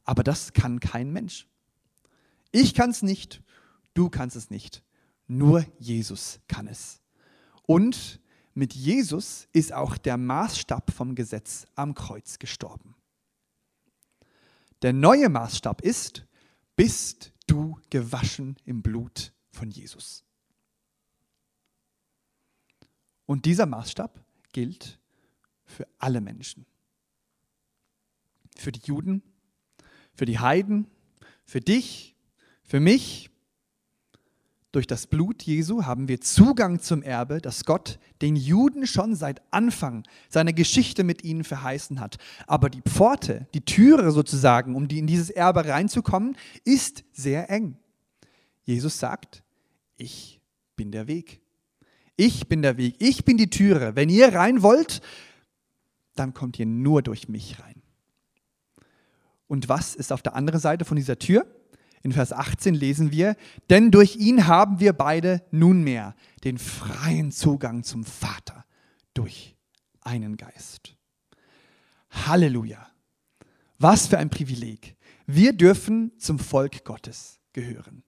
Aber 0.04 0.24
das 0.24 0.54
kann 0.54 0.80
kein 0.80 1.12
Mensch. 1.12 1.46
Ich 2.52 2.72
kann 2.72 2.88
es 2.88 3.02
nicht, 3.02 3.42
du 3.92 4.09
kannst 4.09 4.35
es 4.35 4.48
nicht. 4.48 4.82
Nur 5.26 5.66
Jesus 5.78 6.40
kann 6.48 6.66
es. 6.66 7.02
Und 7.66 8.18
mit 8.57 8.75
Jesus 8.75 9.49
ist 9.53 9.75
auch 9.75 9.99
der 9.99 10.16
Maßstab 10.16 10.90
vom 10.90 11.14
Gesetz 11.14 11.66
am 11.75 11.95
Kreuz 11.95 12.38
gestorben. 12.38 12.97
Der 14.81 14.95
neue 14.95 15.29
Maßstab 15.29 15.83
ist, 15.83 16.27
bist 16.75 17.33
du 17.47 17.79
gewaschen 17.90 18.57
im 18.64 18.83
Blut 18.83 19.35
von 19.51 19.71
Jesus. 19.71 20.25
Und 23.27 23.45
dieser 23.45 23.66
Maßstab 23.66 24.25
gilt 24.53 24.99
für 25.66 25.87
alle 25.99 26.23
Menschen. 26.23 26.64
Für 28.57 28.73
die 28.73 28.87
Juden, 28.87 29.23
für 30.14 30.25
die 30.25 30.38
Heiden, 30.38 30.90
für 31.45 31.61
dich, 31.61 32.16
für 32.62 32.81
mich, 32.81 33.29
durch 34.76 34.86
das 34.86 35.06
Blut 35.06 35.42
Jesu 35.42 35.86
haben 35.86 36.06
wir 36.06 36.20
Zugang 36.20 36.80
zum 36.80 37.02
Erbe, 37.02 37.40
das 37.40 37.64
Gott 37.64 37.98
den 38.20 38.36
Juden 38.36 38.86
schon 38.86 39.14
seit 39.14 39.40
Anfang 39.50 40.02
seiner 40.28 40.52
Geschichte 40.52 41.02
mit 41.02 41.24
ihnen 41.24 41.44
verheißen 41.44 41.98
hat. 41.98 42.18
Aber 42.46 42.68
die 42.68 42.82
Pforte, 42.82 43.48
die 43.54 43.64
Türe 43.64 44.10
sozusagen, 44.10 44.76
um 44.76 44.86
in 44.86 45.06
dieses 45.06 45.30
Erbe 45.30 45.64
reinzukommen, 45.64 46.36
ist 46.64 47.04
sehr 47.12 47.48
eng. 47.48 47.78
Jesus 48.64 48.98
sagt, 48.98 49.42
ich 49.96 50.42
bin 50.76 50.92
der 50.92 51.08
Weg. 51.08 51.40
Ich 52.16 52.46
bin 52.46 52.60
der 52.60 52.76
Weg, 52.76 52.96
ich 52.98 53.24
bin 53.24 53.38
die 53.38 53.48
Türe. 53.48 53.96
Wenn 53.96 54.10
ihr 54.10 54.34
rein 54.34 54.62
wollt, 54.62 55.00
dann 56.16 56.34
kommt 56.34 56.58
ihr 56.58 56.66
nur 56.66 57.00
durch 57.00 57.30
mich 57.30 57.58
rein. 57.60 57.80
Und 59.48 59.70
was 59.70 59.94
ist 59.94 60.12
auf 60.12 60.20
der 60.20 60.34
anderen 60.34 60.60
Seite 60.60 60.84
von 60.84 60.98
dieser 60.98 61.18
Tür? 61.18 61.46
In 62.02 62.12
Vers 62.12 62.32
18 62.32 62.74
lesen 62.74 63.11
wir, 63.11 63.37
denn 63.70 63.90
durch 63.90 64.16
ihn 64.16 64.46
haben 64.46 64.80
wir 64.80 64.92
beide 64.92 65.42
nunmehr 65.50 66.14
den 66.44 66.59
freien 66.59 67.32
Zugang 67.32 67.82
zum 67.82 68.04
Vater 68.04 68.64
durch 69.14 69.56
einen 70.02 70.37
Geist. 70.37 70.96
Halleluja. 72.11 72.87
Was 73.78 74.06
für 74.06 74.18
ein 74.18 74.30
Privileg. 74.30 74.96
Wir 75.26 75.52
dürfen 75.52 76.12
zum 76.18 76.38
Volk 76.38 76.85
Gottes 76.85 77.40
gehören. 77.52 78.04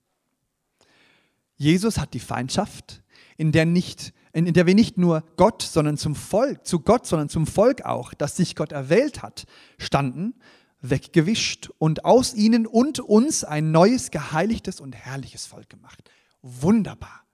Jesus 1.56 1.98
hat 1.98 2.14
die 2.14 2.20
Feindschaft, 2.20 3.02
in 3.36 3.52
der, 3.52 3.66
nicht, 3.66 4.12
in 4.32 4.52
der 4.52 4.66
wir 4.66 4.74
nicht 4.74 4.96
nur 4.96 5.24
Gott, 5.36 5.62
sondern 5.62 5.96
zum 5.96 6.14
Volk, 6.14 6.64
zu 6.64 6.80
Gott, 6.80 7.06
sondern 7.06 7.28
zum 7.28 7.46
Volk 7.46 7.82
auch, 7.82 8.14
das 8.14 8.36
sich 8.36 8.54
Gott 8.54 8.72
erwählt 8.72 9.22
hat, 9.22 9.44
standen, 9.78 10.34
weggewischt 10.80 11.70
und 11.78 12.04
aus 12.04 12.34
ihnen 12.34 12.66
und 12.66 13.00
uns 13.00 13.44
ein 13.44 13.70
neues, 13.70 14.10
geheiligtes 14.10 14.80
und 14.80 14.94
herrliches 14.94 15.46
Volk 15.46 15.68
gemacht. 15.68 16.02
Wunderbar. 16.42 17.24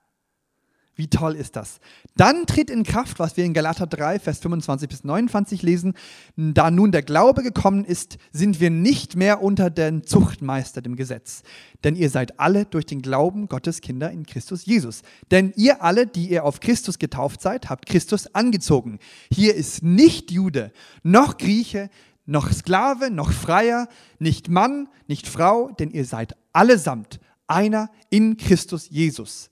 Wie 0.97 1.09
toll 1.09 1.35
ist 1.35 1.57
das? 1.57 1.79
Dann 2.15 2.45
tritt 2.45 2.69
in 2.69 2.83
Kraft, 2.83 3.19
was 3.19 3.35
wir 3.35 3.43
in 3.43 3.53
Galater 3.53 3.85
3, 3.85 4.17
Vers 4.17 4.39
25 4.39 4.87
bis 4.87 5.03
29 5.03 5.61
lesen, 5.61 5.93
da 6.37 6.71
nun 6.71 6.93
der 6.93 7.01
Glaube 7.01 7.43
gekommen 7.43 7.83
ist, 7.83 8.17
sind 8.31 8.61
wir 8.61 8.69
nicht 8.69 9.17
mehr 9.17 9.43
unter 9.43 9.69
den 9.69 10.05
Zuchtmeister, 10.05 10.81
dem 10.81 10.95
Gesetz. 10.95 11.43
Denn 11.83 11.97
ihr 11.97 12.09
seid 12.09 12.39
alle 12.39 12.65
durch 12.65 12.85
den 12.85 13.01
Glauben 13.01 13.49
Gottes 13.49 13.81
Kinder 13.81 14.09
in 14.09 14.25
Christus 14.25 14.65
Jesus. 14.65 15.01
Denn 15.31 15.51
ihr 15.57 15.83
alle, 15.83 16.07
die 16.07 16.29
ihr 16.29 16.45
auf 16.45 16.61
Christus 16.61 16.97
getauft 16.97 17.41
seid, 17.41 17.69
habt 17.69 17.87
Christus 17.87 18.33
angezogen. 18.33 18.99
Hier 19.29 19.53
ist 19.53 19.83
nicht 19.83 20.31
Jude, 20.31 20.71
noch 21.03 21.37
Grieche, 21.37 21.89
noch 22.25 22.51
Sklave, 22.51 23.11
noch 23.11 23.31
Freier, 23.31 23.87
nicht 24.19 24.49
Mann, 24.49 24.89
nicht 25.07 25.27
Frau, 25.27 25.71
denn 25.71 25.91
ihr 25.91 26.05
seid 26.05 26.35
allesamt 26.53 27.19
einer 27.47 27.89
in 28.09 28.37
Christus 28.37 28.89
Jesus. 28.89 29.49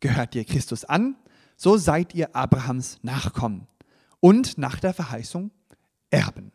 Gehört 0.00 0.34
ihr 0.34 0.44
Christus 0.44 0.84
an, 0.84 1.16
so 1.56 1.76
seid 1.76 2.14
ihr 2.14 2.34
Abrahams 2.34 2.98
Nachkommen 3.02 3.66
und 4.20 4.58
nach 4.58 4.80
der 4.80 4.94
Verheißung 4.94 5.50
Erben. 6.10 6.52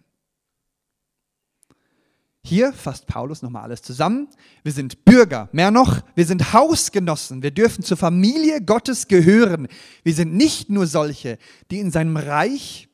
Hier 2.43 2.74
fasst 2.74 3.06
Paulus 3.06 3.43
nochmal 3.43 3.63
alles 3.63 3.84
zusammen. 3.84 4.28
Wir 4.63 4.71
sind 4.71 5.06
Bürger, 5.06 5.47
mehr 5.52 5.69
noch, 5.69 6.02
wir 6.15 6.26
sind 6.26 6.54
Hausgenossen, 6.54 7.43
wir 7.43 7.52
dürfen 7.52 7.84
zur 7.84 7.97
Familie 7.97 8.62
Gottes 8.62 9.08
gehören. 9.08 9.67
Wir 10.04 10.13
sind 10.13 10.34
nicht 10.34 10.69
nur 10.69 10.88
solche, 10.88 11.38
die 11.69 11.80
in 11.80 11.91
seinem 11.91 12.17
Reich 12.17 12.89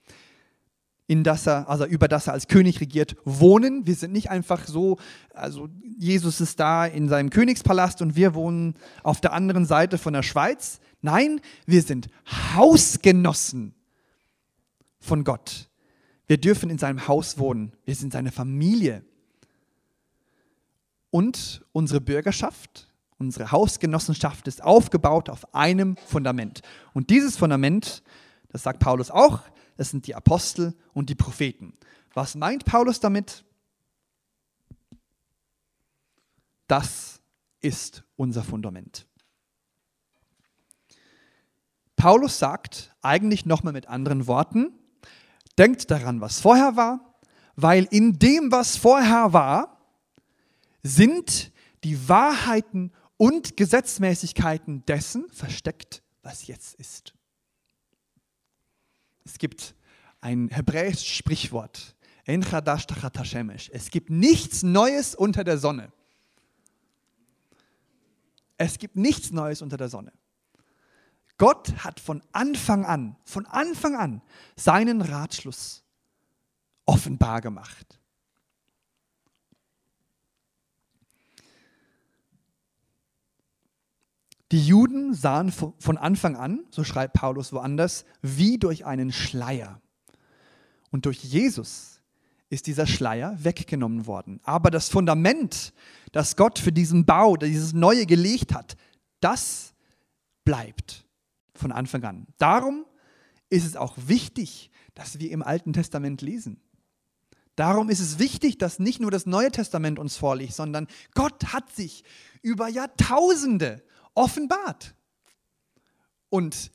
in 1.08 1.24
das 1.24 1.48
er, 1.48 1.70
also 1.70 1.86
über 1.86 2.08
das 2.10 2.28
er 2.28 2.34
als 2.34 2.48
König 2.48 2.82
regiert, 2.82 3.16
wohnen. 3.24 3.88
Wir 3.88 3.96
sind 3.96 4.12
nicht 4.12 4.30
einfach 4.30 4.68
so, 4.68 4.98
also 5.34 5.70
Jesus 5.98 6.42
ist 6.42 6.60
da 6.60 6.86
in 6.86 7.08
seinem 7.08 7.30
Königspalast 7.30 8.02
und 8.02 8.16
wir 8.16 8.36
wohnen 8.36 8.76
auf 9.04 9.22
der 9.22 9.32
anderen 9.34 9.66
Seite 9.66 9.98
von 9.98 10.14
der 10.14 10.24
Schweiz. 10.24 10.80
Nein, 11.02 11.40
wir 11.66 11.82
sind 11.82 12.10
Hausgenossen 12.56 13.74
von 15.00 15.24
Gott. 15.24 15.70
Wir 16.28 16.38
dürfen 16.38 16.70
in 16.70 16.78
seinem 16.78 17.08
Haus 17.08 17.38
wohnen. 17.38 17.72
Wir 17.86 17.96
sind 17.96 18.12
seine 18.12 18.34
Familie. 18.34 19.04
Und 21.10 21.66
unsere 21.72 22.02
Bürgerschaft, 22.02 22.90
unsere 23.18 23.52
Hausgenossenschaft 23.52 24.46
ist 24.48 24.62
aufgebaut 24.62 25.30
auf 25.30 25.56
einem 25.56 25.96
Fundament. 26.06 26.62
Und 26.94 27.10
dieses 27.10 27.38
Fundament, 27.38 28.04
das 28.50 28.64
sagt 28.64 28.80
Paulus 28.80 29.10
auch, 29.10 29.40
das 29.78 29.92
sind 29.92 30.08
die 30.08 30.16
Apostel 30.16 30.76
und 30.94 31.10
die 31.10 31.16
Propheten. 31.16 31.78
Was 32.14 32.36
meint 32.36 32.66
Paulus 32.66 33.00
damit? 33.00 33.46
Das 36.68 37.22
ist 37.62 38.04
unser 38.16 38.44
Fundament. 38.44 39.08
Paulus 41.96 42.38
sagt 42.38 42.96
eigentlich 43.02 43.46
nochmal 43.46 43.74
mit 43.74 43.88
anderen 43.88 44.28
Worten, 44.28 44.72
denkt 45.58 45.90
daran, 45.90 46.22
was 46.22 46.40
vorher 46.40 46.76
war, 46.76 47.20
weil 47.56 47.88
in 47.90 48.20
dem, 48.20 48.52
was 48.52 48.78
vorher 48.78 49.34
war, 49.34 49.82
sind 50.84 51.52
die 51.84 52.08
Wahrheiten 52.08 52.92
und 53.18 53.58
Gesetzmäßigkeiten 53.58 54.86
dessen 54.86 55.28
versteckt, 55.32 56.04
was 56.22 56.46
jetzt 56.46 56.76
ist. 56.76 57.17
Es 59.28 59.38
gibt 59.40 59.76
ein 60.22 60.48
hebräisches 60.48 61.06
Sprichwort, 61.06 61.96
es 62.26 63.90
gibt 63.92 64.10
nichts 64.10 64.64
Neues 64.64 65.16
unter 65.16 65.44
der 65.44 65.58
Sonne. 65.58 65.92
Es 68.58 68.80
gibt 68.80 68.96
nichts 68.96 69.32
Neues 69.32 69.62
unter 69.62 69.78
der 69.78 69.90
Sonne. 69.90 70.14
Gott 71.38 71.84
hat 71.84 72.00
von 72.00 72.24
Anfang 72.32 72.86
an, 72.86 73.18
von 73.24 73.46
Anfang 73.46 73.96
an 73.96 74.22
seinen 74.56 75.02
Ratschluss 75.02 75.84
offenbar 76.86 77.42
gemacht. 77.42 77.97
Die 84.52 84.66
Juden 84.66 85.14
sahen 85.14 85.52
von 85.52 85.98
Anfang 85.98 86.38
an, 86.38 86.66
so 86.70 86.84
schreibt 86.84 87.14
Paulus 87.14 87.52
woanders, 87.52 88.06
wie 88.22 88.58
durch 88.58 88.86
einen 88.86 89.12
Schleier. 89.12 89.82
Und 90.90 91.06
durch 91.06 91.22
Jesus 91.24 92.02
ist 92.50 92.68
dieser 92.68 92.88
Schleier 92.88 93.38
weggenommen 93.44 94.08
worden. 94.08 94.40
Aber 94.44 94.72
das 94.72 94.88
Fundament, 94.88 95.74
das 96.14 96.38
Gott 96.38 96.60
für 96.60 96.72
diesen 96.72 97.06
Bau, 97.06 97.36
dieses 97.36 97.74
Neue 97.74 98.06
gelegt 98.06 98.54
hat, 98.54 98.78
das 99.20 99.74
bleibt 100.46 101.06
von 101.54 101.74
Anfang 101.74 102.04
an. 102.06 102.28
Darum 102.38 102.86
ist 103.50 103.66
es 103.66 103.76
auch 103.76 103.96
wichtig, 103.98 104.72
dass 104.94 105.20
wir 105.20 105.30
im 105.32 105.44
Alten 105.44 105.74
Testament 105.74 106.22
lesen. 106.22 106.62
Darum 107.58 107.90
ist 107.90 108.00
es 108.00 108.20
wichtig, 108.20 108.58
dass 108.60 108.80
nicht 108.80 109.02
nur 109.02 109.12
das 109.12 109.26
Neue 109.26 109.52
Testament 109.52 110.00
uns 110.00 110.16
vorliegt, 110.16 110.54
sondern 110.54 110.88
Gott 111.16 111.52
hat 111.52 111.70
sich 111.72 112.04
über 112.42 112.70
Jahrtausende 112.70 113.84
offenbart. 114.18 114.96
Und 116.30 116.72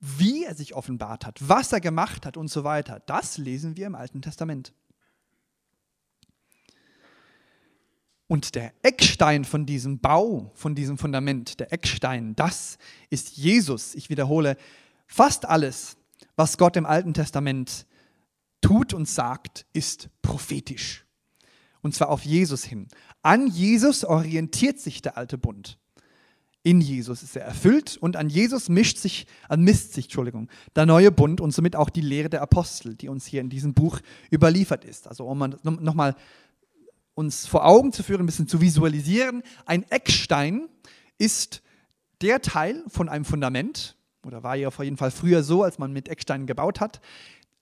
wie 0.00 0.44
er 0.44 0.54
sich 0.54 0.74
offenbart 0.74 1.26
hat, 1.26 1.38
was 1.46 1.72
er 1.72 1.80
gemacht 1.80 2.24
hat 2.24 2.36
und 2.36 2.48
so 2.48 2.64
weiter, 2.64 3.00
das 3.06 3.38
lesen 3.38 3.76
wir 3.76 3.86
im 3.86 3.94
Alten 3.94 4.22
Testament. 4.22 4.72
Und 8.28 8.54
der 8.54 8.72
Eckstein 8.82 9.44
von 9.44 9.66
diesem 9.66 10.00
Bau, 10.00 10.50
von 10.54 10.74
diesem 10.74 10.98
Fundament, 10.98 11.60
der 11.60 11.72
Eckstein, 11.72 12.34
das 12.34 12.78
ist 13.08 13.36
Jesus. 13.36 13.94
Ich 13.94 14.10
wiederhole, 14.10 14.56
fast 15.06 15.44
alles, 15.44 15.96
was 16.34 16.58
Gott 16.58 16.76
im 16.76 16.86
Alten 16.86 17.14
Testament 17.14 17.86
tut 18.60 18.94
und 18.94 19.08
sagt, 19.08 19.66
ist 19.72 20.08
prophetisch. 20.22 21.04
Und 21.82 21.94
zwar 21.94 22.08
auf 22.08 22.24
Jesus 22.24 22.64
hin. 22.64 22.88
An 23.22 23.46
Jesus 23.46 24.04
orientiert 24.04 24.80
sich 24.80 25.02
der 25.02 25.16
alte 25.16 25.38
Bund. 25.38 25.78
In 26.66 26.80
Jesus 26.80 27.22
ist 27.22 27.36
er 27.36 27.44
erfüllt 27.44 27.96
und 27.96 28.16
an 28.16 28.28
Jesus 28.28 28.68
mischt 28.68 28.98
sich, 28.98 29.28
misst 29.56 29.92
sich, 29.92 30.06
Entschuldigung, 30.06 30.48
der 30.74 30.84
neue 30.84 31.12
Bund 31.12 31.40
und 31.40 31.52
somit 31.52 31.76
auch 31.76 31.88
die 31.88 32.00
Lehre 32.00 32.28
der 32.28 32.42
Apostel, 32.42 32.96
die 32.96 33.08
uns 33.08 33.24
hier 33.24 33.40
in 33.40 33.48
diesem 33.48 33.72
Buch 33.72 34.00
überliefert 34.32 34.84
ist. 34.84 35.06
Also 35.06 35.26
um 35.26 35.54
nochmal 35.62 36.16
uns 37.14 37.46
vor 37.46 37.64
Augen 37.64 37.92
zu 37.92 38.02
führen, 38.02 38.22
ein 38.22 38.26
bisschen 38.26 38.48
zu 38.48 38.60
visualisieren, 38.60 39.44
ein 39.64 39.84
Eckstein 39.90 40.68
ist 41.18 41.62
der 42.20 42.42
Teil 42.42 42.82
von 42.88 43.08
einem 43.08 43.24
Fundament, 43.24 43.96
oder 44.24 44.42
war 44.42 44.56
ja 44.56 44.66
auf 44.66 44.80
jeden 44.80 44.96
Fall 44.96 45.12
früher 45.12 45.44
so, 45.44 45.62
als 45.62 45.78
man 45.78 45.92
mit 45.92 46.08
Ecksteinen 46.08 46.48
gebaut 46.48 46.80
hat, 46.80 47.00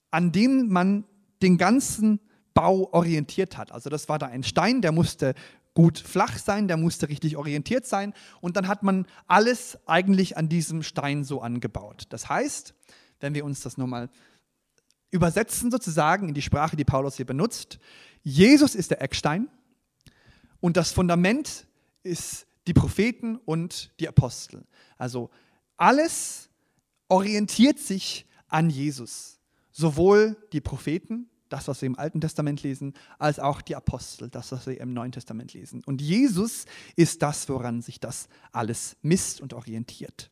an 0.09 0.31
dem 0.31 0.69
man 0.69 1.03
den 1.43 1.59
ganzen 1.59 2.19
Bau 2.55 2.89
orientiert 2.91 3.55
hat. 3.55 3.71
Also 3.71 3.91
das 3.91 4.09
war 4.09 4.17
da 4.17 4.25
ein 4.25 4.41
Stein, 4.41 4.81
der 4.81 4.91
musste 4.91 5.35
gut 5.75 5.99
flach 5.99 6.39
sein, 6.39 6.67
der 6.67 6.77
musste 6.77 7.09
richtig 7.09 7.37
orientiert 7.37 7.85
sein 7.85 8.13
und 8.41 8.57
dann 8.57 8.67
hat 8.67 8.81
man 8.81 9.05
alles 9.27 9.77
eigentlich 9.85 10.37
an 10.37 10.49
diesem 10.49 10.81
Stein 10.81 11.23
so 11.23 11.41
angebaut. 11.41 12.05
Das 12.09 12.27
heißt, 12.27 12.73
wenn 13.19 13.35
wir 13.35 13.45
uns 13.45 13.61
das 13.61 13.77
nochmal 13.77 14.09
übersetzen 15.11 15.69
sozusagen 15.69 16.29
in 16.29 16.33
die 16.33 16.41
Sprache, 16.41 16.75
die 16.75 16.85
Paulus 16.85 17.17
hier 17.17 17.25
benutzt, 17.25 17.77
Jesus 18.23 18.73
ist 18.73 18.89
der 18.89 19.01
Eckstein 19.01 19.47
und 20.61 20.77
das 20.77 20.91
Fundament 20.91 21.67
ist 22.03 22.47
die 22.67 22.73
Propheten 22.73 23.35
und 23.35 23.91
die 23.99 24.07
Apostel. 24.07 24.65
Also 24.97 25.29
alles 25.77 26.49
orientiert 27.09 27.79
sich 27.79 28.25
an 28.47 28.69
Jesus. 28.69 29.39
Sowohl 29.71 30.37
die 30.53 30.61
Propheten 30.61 31.29
das, 31.49 31.67
was 31.67 31.81
wir 31.81 31.87
im 31.87 31.99
Alten 31.99 32.21
Testament 32.21 32.63
lesen, 32.63 32.93
als 33.19 33.39
auch 33.39 33.61
die 33.61 33.75
Apostel, 33.75 34.29
das, 34.29 34.51
was 34.51 34.67
wir 34.67 34.79
im 34.79 34.93
Neuen 34.93 35.11
Testament 35.11 35.53
lesen. 35.53 35.83
Und 35.85 36.01
Jesus 36.01 36.65
ist 36.95 37.21
das, 37.21 37.47
woran 37.49 37.81
sich 37.81 37.99
das 37.99 38.27
alles 38.51 38.97
misst 39.01 39.41
und 39.41 39.53
orientiert. 39.53 40.31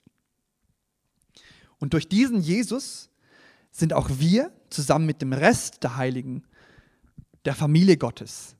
Und 1.79 1.93
durch 1.93 2.07
diesen 2.07 2.41
Jesus 2.41 3.09
sind 3.71 3.93
auch 3.93 4.09
wir 4.17 4.51
zusammen 4.69 5.05
mit 5.05 5.21
dem 5.21 5.33
Rest 5.33 5.83
der 5.83 5.97
Heiligen, 5.97 6.43
der 7.45 7.55
Familie 7.55 7.97
Gottes, 7.97 8.55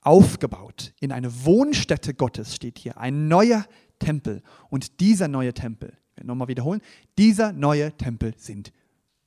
aufgebaut. 0.00 0.94
In 1.00 1.12
eine 1.12 1.44
Wohnstätte 1.44 2.14
Gottes 2.14 2.54
steht 2.54 2.78
hier, 2.78 2.98
ein 2.98 3.28
neuer 3.28 3.66
Tempel. 3.98 4.42
Und 4.70 5.00
dieser 5.00 5.28
neue 5.28 5.52
Tempel, 5.52 5.96
nochmal 6.22 6.48
wiederholen, 6.48 6.80
dieser 7.18 7.52
neue 7.52 7.96
Tempel 7.96 8.34
sind 8.36 8.72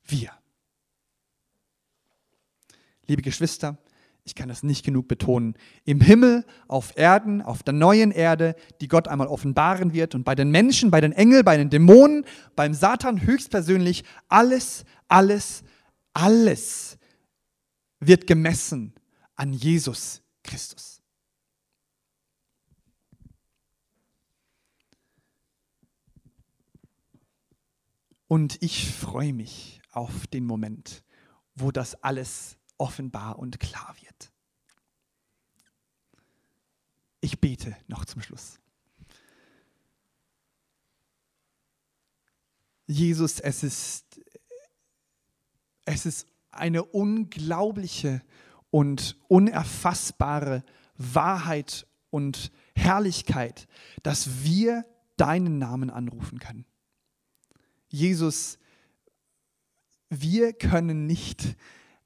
wir. 0.04 0.30
Liebe 3.06 3.22
Geschwister, 3.22 3.78
ich 4.24 4.34
kann 4.34 4.48
das 4.48 4.62
nicht 4.62 4.84
genug 4.84 5.08
betonen, 5.08 5.56
im 5.84 6.00
Himmel, 6.00 6.44
auf 6.68 6.96
Erden, 6.96 7.42
auf 7.42 7.62
der 7.62 7.74
neuen 7.74 8.12
Erde, 8.12 8.54
die 8.80 8.88
Gott 8.88 9.08
einmal 9.08 9.26
offenbaren 9.26 9.92
wird 9.92 10.14
und 10.14 10.22
bei 10.24 10.34
den 10.34 10.50
Menschen, 10.50 10.90
bei 10.90 11.00
den 11.00 11.12
Engeln, 11.12 11.44
bei 11.44 11.56
den 11.56 11.70
Dämonen, 11.70 12.24
beim 12.54 12.72
Satan 12.72 13.22
höchstpersönlich, 13.22 14.04
alles, 14.28 14.84
alles, 15.08 15.64
alles 16.12 16.98
wird 17.98 18.26
gemessen 18.26 18.94
an 19.34 19.52
Jesus 19.52 20.22
Christus. 20.44 21.02
Und 28.28 28.62
ich 28.62 28.90
freue 28.90 29.34
mich 29.34 29.82
auf 29.90 30.26
den 30.28 30.46
Moment, 30.46 31.02
wo 31.54 31.70
das 31.70 32.02
alles 32.02 32.56
offenbar 32.78 33.38
und 33.38 33.60
klar 33.60 33.94
wird. 34.00 34.32
Ich 37.20 37.40
bete 37.40 37.76
noch 37.86 38.04
zum 38.04 38.20
Schluss. 38.20 38.58
Jesus, 42.86 43.38
es 43.40 43.62
ist, 43.62 44.20
es 45.84 46.04
ist 46.04 46.26
eine 46.50 46.84
unglaubliche 46.84 48.22
und 48.70 49.16
unerfassbare 49.28 50.64
Wahrheit 50.96 51.86
und 52.10 52.50
Herrlichkeit, 52.74 53.68
dass 54.02 54.42
wir 54.44 54.84
deinen 55.16 55.58
Namen 55.58 55.90
anrufen 55.90 56.38
können. 56.38 56.66
Jesus, 57.88 58.58
wir 60.08 60.52
können 60.52 61.06
nicht 61.06 61.56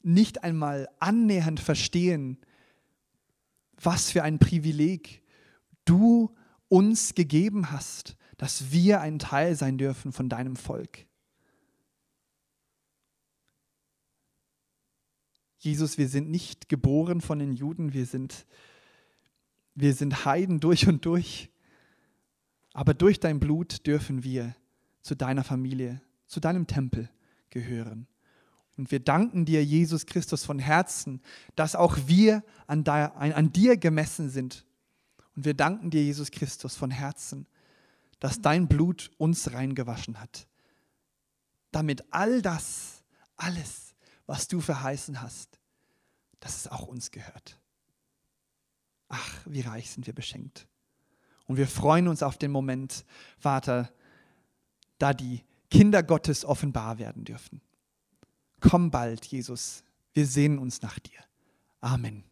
nicht 0.06 0.44
einmal 0.44 0.88
annähernd 1.00 1.60
verstehen, 1.60 2.38
was 3.80 4.10
für 4.10 4.22
ein 4.22 4.38
Privileg 4.38 5.22
du 5.84 6.34
uns 6.68 7.14
gegeben 7.14 7.70
hast, 7.72 8.16
dass 8.36 8.70
wir 8.70 9.00
ein 9.00 9.18
Teil 9.18 9.56
sein 9.56 9.78
dürfen 9.78 10.12
von 10.12 10.28
deinem 10.28 10.56
Volk. 10.56 11.06
Jesus, 15.58 15.98
wir 15.98 16.08
sind 16.08 16.30
nicht 16.30 16.68
geboren 16.68 17.20
von 17.20 17.40
den 17.40 17.52
Juden, 17.52 17.92
wir 17.92 18.06
sind, 18.06 18.46
wir 19.74 19.94
sind 19.94 20.24
Heiden 20.24 20.60
durch 20.60 20.86
und 20.86 21.04
durch, 21.04 21.50
aber 22.72 22.94
durch 22.94 23.18
dein 23.18 23.40
Blut 23.40 23.86
dürfen 23.86 24.22
wir 24.22 24.54
zu 25.00 25.16
deiner 25.16 25.42
Familie, 25.42 26.00
zu 26.26 26.38
deinem 26.38 26.68
Tempel 26.68 27.10
gehören. 27.50 28.06
Und 28.76 28.90
wir 28.90 29.00
danken 29.00 29.44
dir, 29.44 29.64
Jesus 29.64 30.06
Christus, 30.06 30.44
von 30.44 30.58
Herzen, 30.58 31.22
dass 31.54 31.74
auch 31.74 31.96
wir 32.06 32.44
an, 32.66 32.86
an 32.86 33.52
dir 33.52 33.76
gemessen 33.76 34.28
sind. 34.28 34.66
Und 35.34 35.44
wir 35.44 35.54
danken 35.54 35.90
dir, 35.90 36.02
Jesus 36.02 36.30
Christus, 36.30 36.76
von 36.76 36.90
Herzen, 36.90 37.46
dass 38.20 38.40
dein 38.40 38.68
Blut 38.68 39.10
uns 39.18 39.52
reingewaschen 39.52 40.20
hat. 40.20 40.46
Damit 41.72 42.04
all 42.10 42.42
das, 42.42 43.02
alles, 43.36 43.94
was 44.26 44.48
du 44.48 44.60
verheißen 44.60 45.20
hast, 45.22 45.58
dass 46.40 46.56
es 46.56 46.68
auch 46.68 46.86
uns 46.86 47.10
gehört. 47.10 47.58
Ach, 49.08 49.40
wie 49.46 49.60
reich 49.60 49.90
sind 49.90 50.06
wir 50.06 50.14
beschenkt. 50.14 50.66
Und 51.46 51.56
wir 51.56 51.68
freuen 51.68 52.08
uns 52.08 52.22
auf 52.22 52.38
den 52.38 52.50
Moment, 52.50 53.04
Vater, 53.38 53.90
da 54.98 55.14
die 55.14 55.44
Kinder 55.70 56.02
Gottes 56.02 56.44
offenbar 56.44 56.98
werden 56.98 57.24
dürfen. 57.24 57.60
Komm 58.60 58.90
bald, 58.90 59.24
Jesus. 59.26 59.84
Wir 60.12 60.26
sehnen 60.26 60.58
uns 60.58 60.82
nach 60.82 60.98
dir. 60.98 61.18
Amen. 61.80 62.24